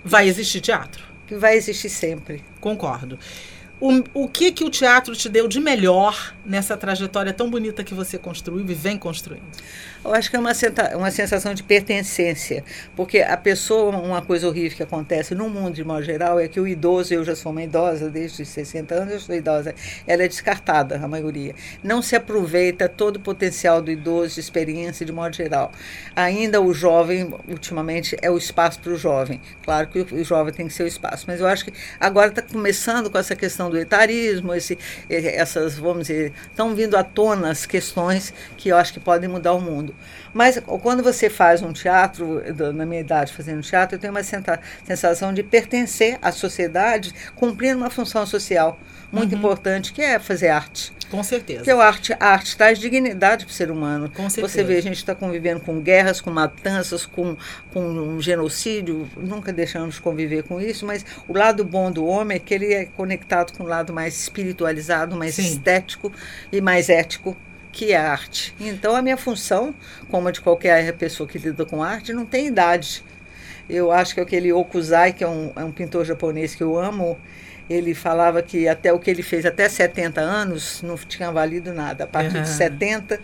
[0.05, 1.05] vai existir teatro.
[1.27, 2.45] que vai existir sempre.
[2.61, 3.19] Concordo.
[3.81, 7.93] O, o que que o teatro te deu de melhor nessa trajetória tão bonita que
[7.93, 9.43] você construiu e vem construindo?
[10.05, 10.53] Eu acho que é uma,
[10.97, 12.62] uma sensação de pertencência,
[12.95, 16.61] porque a pessoa, uma coisa horrível que acontece no mundo de modo geral é que
[16.61, 19.75] o idoso, eu já sou uma idosa, desde os 60 anos eu sou idosa,
[20.07, 21.55] ela é descartada, a maioria.
[21.83, 25.73] Não se aproveita todo o potencial do idoso, de experiência de modo geral.
[26.14, 29.40] Ainda o jovem, ultimamente, é o espaço para o jovem.
[29.62, 32.29] Claro que o, o jovem tem que ser o espaço, mas eu acho que agora
[32.29, 37.03] está começando com essa questão do etarismo, esse, eh, essas, vamos dizer, estão vindo à
[37.03, 39.94] tona as questões que eu acho que podem mudar o mundo.
[40.33, 44.23] Mas quando você faz um teatro, na minha idade fazendo teatro, eu tenho uma
[44.85, 48.79] sensação de pertencer à sociedade, cumprindo uma função social
[49.15, 50.93] muito importante, que é fazer arte.
[51.11, 51.59] Com certeza.
[51.59, 54.11] Porque a arte, a arte traz dignidade para o ser humano.
[54.11, 54.49] Com certeza.
[54.49, 57.37] Você vê, a gente está convivendo com guerras, com matanças, com,
[57.73, 62.37] com um genocídio, nunca deixamos de conviver com isso, mas o lado bom do homem
[62.37, 65.47] é que ele é conectado com o lado mais espiritualizado, mais Sim.
[65.47, 66.13] estético
[66.51, 67.37] e mais ético,
[67.75, 68.55] que é arte.
[68.61, 69.75] Então, a minha função,
[70.09, 73.03] como a de qualquer pessoa que lida com arte, não tem idade.
[73.69, 77.19] Eu acho que aquele Okuzai, que é um, é um pintor japonês que eu amo,
[77.69, 82.05] ele falava que até o que ele fez até 70 anos não tinha valido nada.
[82.05, 82.43] A partir Aham.
[82.43, 83.21] de 70,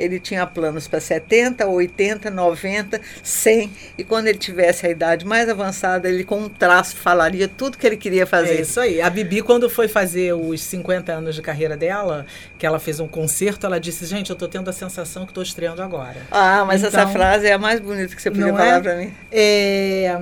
[0.00, 3.70] ele tinha planos para 70, 80, 90, 100.
[3.98, 7.86] E quando ele tivesse a idade mais avançada, ele com um traço falaria tudo que
[7.86, 8.60] ele queria É fazer.
[8.60, 9.00] isso aí.
[9.00, 12.24] A Bibi, quando foi fazer os 50 anos de carreira dela,
[12.58, 15.42] que ela fez um concerto, ela disse: Gente, eu tô tendo a sensação que estou
[15.42, 16.16] estreando agora.
[16.30, 18.80] Ah, mas essa Então- frase é a mais bonita que você podia falar é?
[18.80, 19.12] para mim.
[19.32, 20.16] É,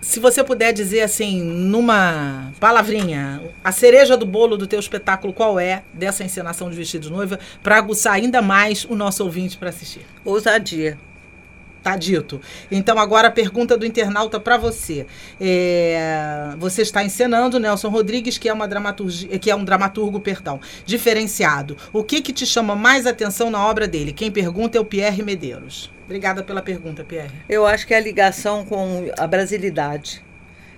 [0.00, 5.60] se você puder dizer assim, numa palavrinha, a cereja do bolo do teu espetáculo, qual
[5.60, 9.70] é dessa encenação de vestido de noiva, para aguçar ainda mais o nosso ouvinte para
[9.70, 10.06] assistir?
[10.24, 10.98] Ousadia.
[11.82, 12.40] Tá dito.
[12.70, 15.04] Então, agora a pergunta do internauta para você.
[15.40, 20.60] É, você está encenando Nelson Rodrigues, que é, uma dramaturgia, que é um dramaturgo perdão,
[20.86, 21.76] diferenciado.
[21.92, 24.12] O que, que te chama mais atenção na obra dele?
[24.12, 25.90] Quem pergunta é o Pierre Medeiros.
[26.04, 27.32] Obrigada pela pergunta, Pierre.
[27.48, 30.22] Eu acho que é a ligação com a brasilidade.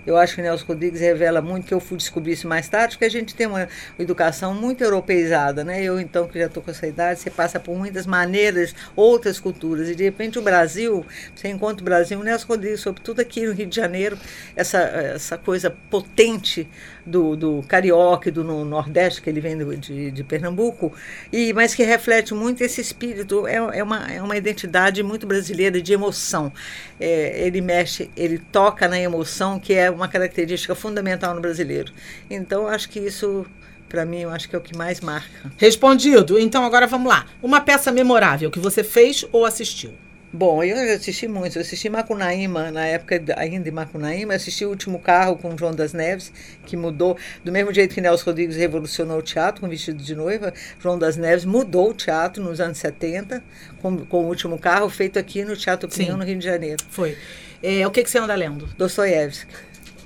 [0.07, 2.95] Eu acho que o Nelson Rodrigues revela muito, que eu fui descobrir isso mais tarde,
[2.95, 5.83] porque a gente tem uma educação muito europeizada, né?
[5.83, 9.89] Eu, então, que já estou com essa idade, você passa por muitas maneiras, outras culturas,
[9.89, 13.53] e de repente o Brasil, você encontra o Brasil, o Nelson Rodrigues, sobretudo aqui no
[13.53, 14.19] Rio de Janeiro,
[14.55, 16.69] essa, essa coisa potente
[17.07, 20.93] do, do carioca do no- Nordeste, que ele vem do- de, de Pernambuco,
[21.33, 25.81] e, mas que reflete muito esse espírito, é, é, uma, é uma identidade muito brasileira
[25.83, 26.53] de emoção.
[26.99, 31.93] É, ele mexe, ele toca na emoção, que é uma característica fundamental no brasileiro.
[32.31, 33.45] Então, acho que isso,
[33.89, 35.53] para mim, eu acho que é o que mais marca.
[35.59, 36.39] Respondido.
[36.39, 37.27] Então, agora vamos lá.
[37.43, 39.93] Uma peça memorável que você fez ou assistiu?
[40.37, 41.57] Bom, eu assisti muito.
[41.57, 44.35] Eu assisti Macunaíma, na época ainda de Macunaíma.
[44.35, 46.33] Assisti O Último Carro com João das Neves,
[46.67, 47.17] que mudou.
[47.45, 51.17] Do mesmo jeito que Nelson Rodrigues revolucionou o teatro com Vestido de Noiva, João das
[51.17, 53.45] Neves mudou o teatro nos anos 70,
[53.81, 56.83] com, com O Último Carro, feito aqui no Teatro Pinhão, no Rio de Janeiro.
[56.91, 57.17] Foi.
[57.63, 58.67] É, o que, que você anda lendo?
[58.77, 59.55] Dostoiévski.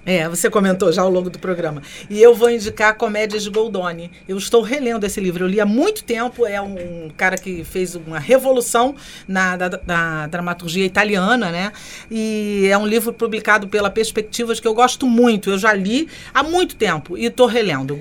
[0.09, 1.83] É, você comentou já ao longo do programa.
[2.09, 4.11] E eu vou indicar Comédias de Goldoni.
[4.27, 5.45] Eu estou relendo esse livro.
[5.45, 6.47] Eu li há muito tempo.
[6.47, 8.95] É um cara que fez uma revolução
[9.29, 11.73] na, da, na dramaturgia italiana, né?
[12.11, 15.51] E é um livro publicado pela Perspectivas que eu gosto muito.
[15.51, 17.99] Eu já li há muito tempo e estou relendo.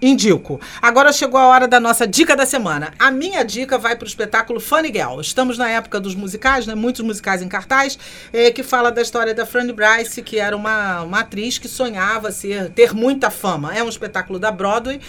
[0.00, 0.58] Indico.
[0.80, 2.94] Agora chegou a hora da nossa dica da semana.
[2.98, 5.20] A minha dica vai para o espetáculo Funny Girl.
[5.20, 6.74] Estamos na época dos musicais, né?
[6.74, 7.98] Muitos musicais em cartaz,
[8.32, 11.68] é, que fala da história da Fran Bryce, que era uma, uma atriz atriz que
[11.68, 13.74] sonhava ser, ter muita fama.
[13.76, 15.00] É um espetáculo da Broadway,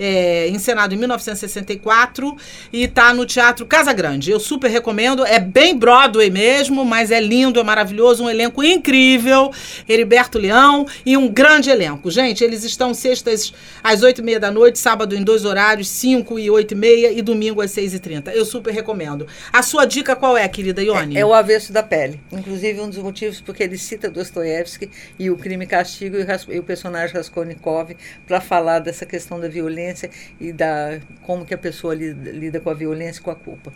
[0.00, 2.36] é, encenado em 1964
[2.72, 4.30] e está no Teatro Casa Grande.
[4.30, 5.24] Eu super recomendo.
[5.24, 9.52] É bem Broadway mesmo, mas é lindo, é maravilhoso, um elenco incrível.
[9.86, 12.10] Heriberto Leão e um grande elenco.
[12.10, 16.38] Gente, eles estão sextas às oito e meia da noite, sábado em dois horários, cinco
[16.38, 18.30] e oito e meia e domingo às seis e trinta.
[18.32, 19.26] Eu super recomendo.
[19.52, 21.16] A sua dica qual é, querida Ione?
[21.16, 22.20] É, é o avesso da pele.
[22.32, 27.14] Inclusive um dos motivos porque ele cita Dostoiévski e o crime Castigo e, o personagem
[27.14, 30.08] Raskolnikov para falar dessa questão da violência
[30.40, 33.72] e da como que a pessoa lida, lida com a violência e com a culpa.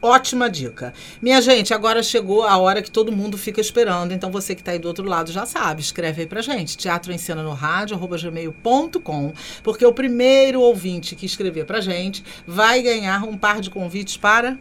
[0.00, 0.94] Ótima dica.
[1.20, 4.12] Minha gente, agora chegou a hora que todo mundo fica esperando.
[4.12, 5.80] Então você que está aí do outro lado já sabe.
[5.80, 6.76] Escreve aí pra gente.
[6.76, 9.32] Teatro em Cena no Rádio, arroba gmail.com.
[9.64, 14.56] Porque o primeiro ouvinte que escrever pra gente vai ganhar um par de convites para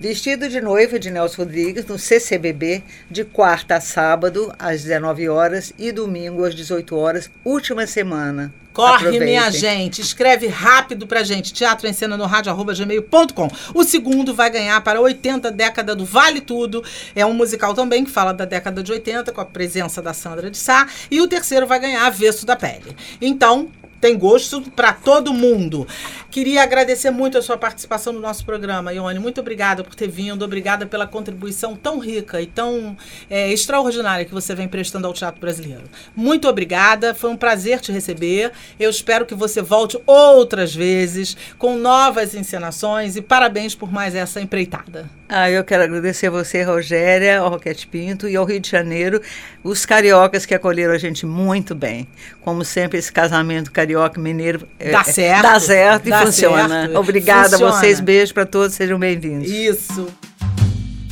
[0.00, 5.72] Vestido de noiva de Nelson Rodrigues no CCBB de quarta a sábado às 19 horas
[5.76, 8.54] e domingo às 18 horas, última semana.
[8.72, 9.26] Corre, Aproveitem.
[9.26, 10.00] minha gente.
[10.00, 11.52] Escreve rápido pra gente.
[11.52, 13.50] Teatro em cena no rádio, arroba gmail.com.
[13.74, 16.84] O segundo vai ganhar para 80, década do Vale Tudo.
[17.12, 20.48] É um musical também que fala da década de 80, com a presença da Sandra
[20.48, 20.86] de Sá.
[21.10, 22.96] E o terceiro vai ganhar Avesso da Pele.
[23.20, 23.68] Então,
[24.00, 25.86] tem gosto para todo mundo.
[26.30, 29.18] Queria agradecer muito a sua participação no nosso programa, Ione.
[29.18, 32.96] Muito obrigada por ter vindo, obrigada pela contribuição tão rica e tão
[33.30, 35.84] é, extraordinária que você vem prestando ao teatro brasileiro.
[36.14, 38.52] Muito obrigada, foi um prazer te receber.
[38.78, 44.40] Eu espero que você volte outras vezes com novas encenações e parabéns por mais essa
[44.40, 45.17] empreitada.
[45.28, 49.20] Ah, eu quero agradecer a você, Rogéria, ao Roquete Pinto e ao Rio de Janeiro,
[49.62, 52.08] os cariocas que acolheram a gente muito bem.
[52.40, 56.68] Como sempre, esse casamento carioca-mineiro dá, é, certo, dá certo dá e funciona.
[56.68, 56.98] Certo.
[56.98, 57.72] Obrigada funciona.
[57.72, 59.50] a vocês, beijo para todos, sejam bem-vindos.
[59.50, 60.06] Isso.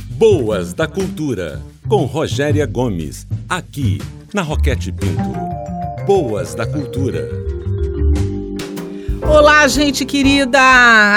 [0.09, 4.01] Boas da Cultura, com Rogéria Gomes, aqui
[4.33, 5.31] na Roquete Pinto.
[6.07, 7.56] Boas da Cultura.
[9.29, 10.57] Olá, gente querida,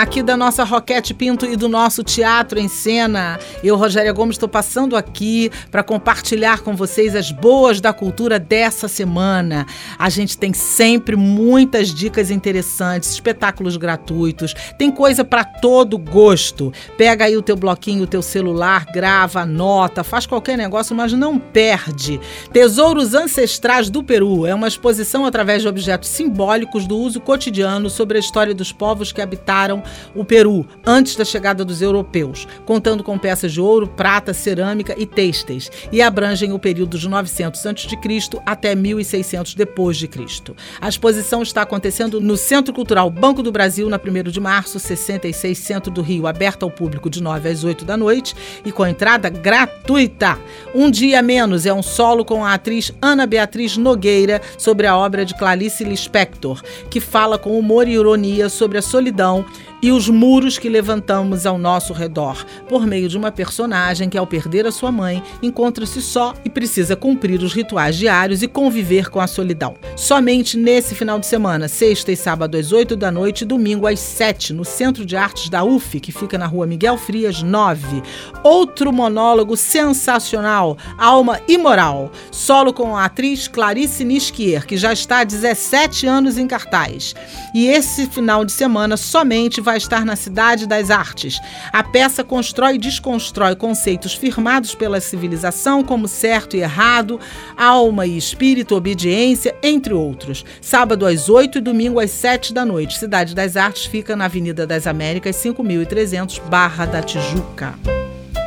[0.02, 3.38] aqui da nossa Roquete Pinto e do nosso Teatro em Cena.
[3.62, 8.88] Eu, Rogéria Gomes, estou passando aqui para compartilhar com vocês as boas da cultura dessa
[8.88, 9.64] semana.
[9.96, 16.72] A gente tem sempre muitas dicas interessantes, espetáculos gratuitos, tem coisa para todo gosto.
[16.98, 21.38] Pega aí o teu bloquinho, o teu celular, grava, anota, faz qualquer negócio, mas não
[21.38, 22.20] perde.
[22.52, 28.16] Tesouros Ancestrais do Peru é uma exposição através de objetos simbólicos do uso cotidiano sobre
[28.16, 29.82] a história dos povos que habitaram
[30.14, 35.04] o Peru antes da chegada dos europeus, contando com peças de ouro, prata, cerâmica e
[35.04, 37.98] têxteis, e abrangem o período de 900 a.C.
[38.46, 40.56] até 1600 depois de Cristo.
[40.80, 45.58] A exposição está acontecendo no Centro Cultural Banco do Brasil na 1 de março, 66,
[45.58, 48.34] centro do Rio, aberta ao público de 9 às 8 da noite
[48.64, 50.38] e com entrada gratuita.
[50.74, 55.26] Um dia menos é um solo com a atriz Ana Beatriz Nogueira sobre a obra
[55.26, 59.44] de Clarice Lispector, que fala com humor e ironia sobre a solidão
[59.82, 64.26] e os muros que levantamos ao nosso redor, por meio de uma personagem que, ao
[64.26, 69.20] perder a sua mãe, encontra-se só e precisa cumprir os rituais diários e conviver com
[69.20, 69.74] a solidão.
[69.96, 74.00] Somente nesse final de semana, sexta e sábado às 8 da noite e domingo às
[74.00, 78.02] 7, no Centro de Artes da UF, que fica na rua Miguel Frias 9.
[78.44, 85.24] Outro monólogo sensacional, Alma Imoral, solo com a atriz Clarice Nisquier, que já está há
[85.24, 87.14] 17 anos em cartaz.
[87.54, 91.40] E esse final de semana somente vai estar na Cidade das Artes.
[91.72, 97.18] A peça constrói e desconstrói conceitos firmados pela civilização como certo e errado,
[97.56, 100.44] alma e espírito, obediência, entre outros.
[100.60, 102.98] Sábado às 8 e domingo às 7 da noite.
[102.98, 107.74] Cidade das Artes fica na Avenida das Américas, 5300, Barra da Tijuca.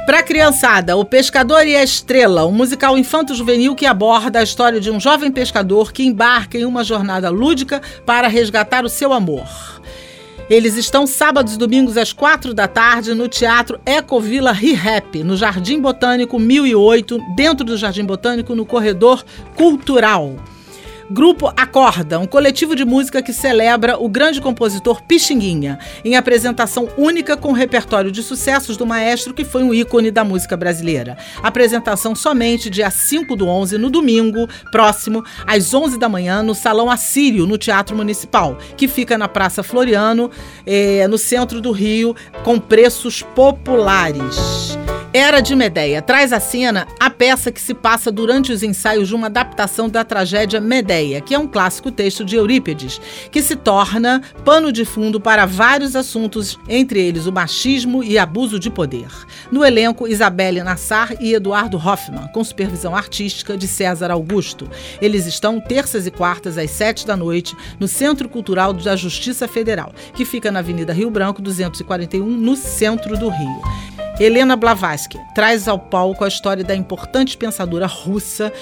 [0.05, 4.81] Para a criançada, O Pescador e a Estrela, um musical infanto-juvenil que aborda a história
[4.81, 9.47] de um jovem pescador que embarca em uma jornada lúdica para resgatar o seu amor.
[10.49, 15.79] Eles estão sábados e domingos às quatro da tarde no Teatro Ecovila Rehap, no Jardim
[15.79, 19.23] Botânico 1008, dentro do Jardim Botânico, no Corredor
[19.55, 20.35] Cultural.
[21.13, 27.37] Grupo Acorda, um coletivo de música que celebra o grande compositor Pixinguinha, em apresentação única
[27.37, 31.15] com repertório de sucessos do maestro que foi um ícone da música brasileira.
[31.43, 36.89] Apresentação somente dia 5 do 11, no domingo próximo, às 11 da manhã, no Salão
[36.89, 40.31] Assírio, no Teatro Municipal, que fica na Praça Floriano,
[40.65, 44.73] eh, no centro do Rio, com preços populares.
[45.15, 49.13] Era de Medeia traz à cena a peça que se passa durante os ensaios de
[49.13, 52.99] uma adaptação da tragédia Medeia, que é um clássico texto de Eurípides,
[53.31, 58.57] que se torna pano de fundo para vários assuntos, entre eles o machismo e abuso
[58.57, 59.05] de poder.
[59.51, 64.67] No elenco, Isabelle Nassar e Eduardo Hoffman, com supervisão artística de César Augusto.
[64.99, 69.93] Eles estão terças e quartas às sete da noite no Centro Cultural da Justiça Federal,
[70.15, 74.02] que fica na Avenida Rio Branco 241, no centro do Rio.
[74.19, 78.53] Helena Blavatsky traz ao palco a história da importante pensadora russa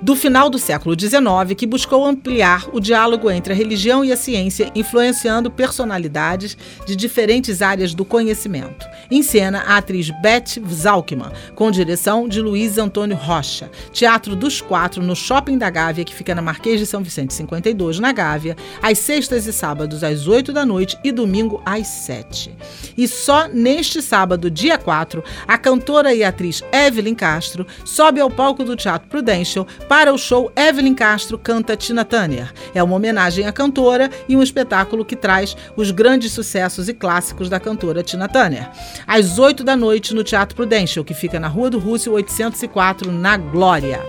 [0.00, 4.16] do final do século XIX que buscou ampliar o diálogo entre a religião e a
[4.16, 8.86] ciência, influenciando personalidades de diferentes áreas do conhecimento.
[9.10, 13.70] Em cena, a atriz Beth Zalkman, com direção de Luiz Antônio Rocha.
[13.92, 17.98] Teatro dos Quatro, no Shopping da Gávea, que fica na Marquês de São Vicente 52,
[17.98, 22.54] na Gávea, às sextas e sábados às 8 da noite e domingo às 7.
[22.96, 28.62] E só neste sábado, dia 4, a cantora e atriz Evelyn Castro sobe ao palco
[28.62, 32.52] do Teatro Prudential para o show Evelyn Castro canta Tina Turner.
[32.74, 37.48] É uma homenagem à cantora e um espetáculo que traz os grandes sucessos e clássicos
[37.48, 38.70] da cantora Tina Turner.
[39.06, 43.36] Às 8 da noite no Teatro Prudential, que fica na Rua do Rússio 804, na
[43.36, 44.00] Glória.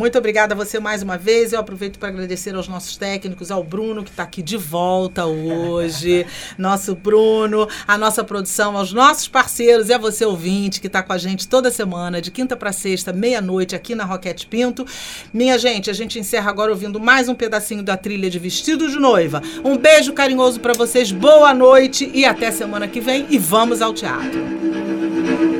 [0.00, 1.52] Muito obrigada a você mais uma vez.
[1.52, 6.26] Eu aproveito para agradecer aos nossos técnicos, ao Bruno, que está aqui de volta hoje,
[6.56, 11.12] nosso Bruno, a nossa produção, aos nossos parceiros e a você ouvinte que está com
[11.12, 14.86] a gente toda semana, de quinta para sexta, meia-noite, aqui na Roquete Pinto.
[15.34, 18.98] Minha gente, a gente encerra agora ouvindo mais um pedacinho da trilha de Vestido de
[18.98, 19.42] Noiva.
[19.62, 23.26] Um beijo carinhoso para vocês, boa noite e até semana que vem.
[23.28, 25.59] E vamos ao teatro.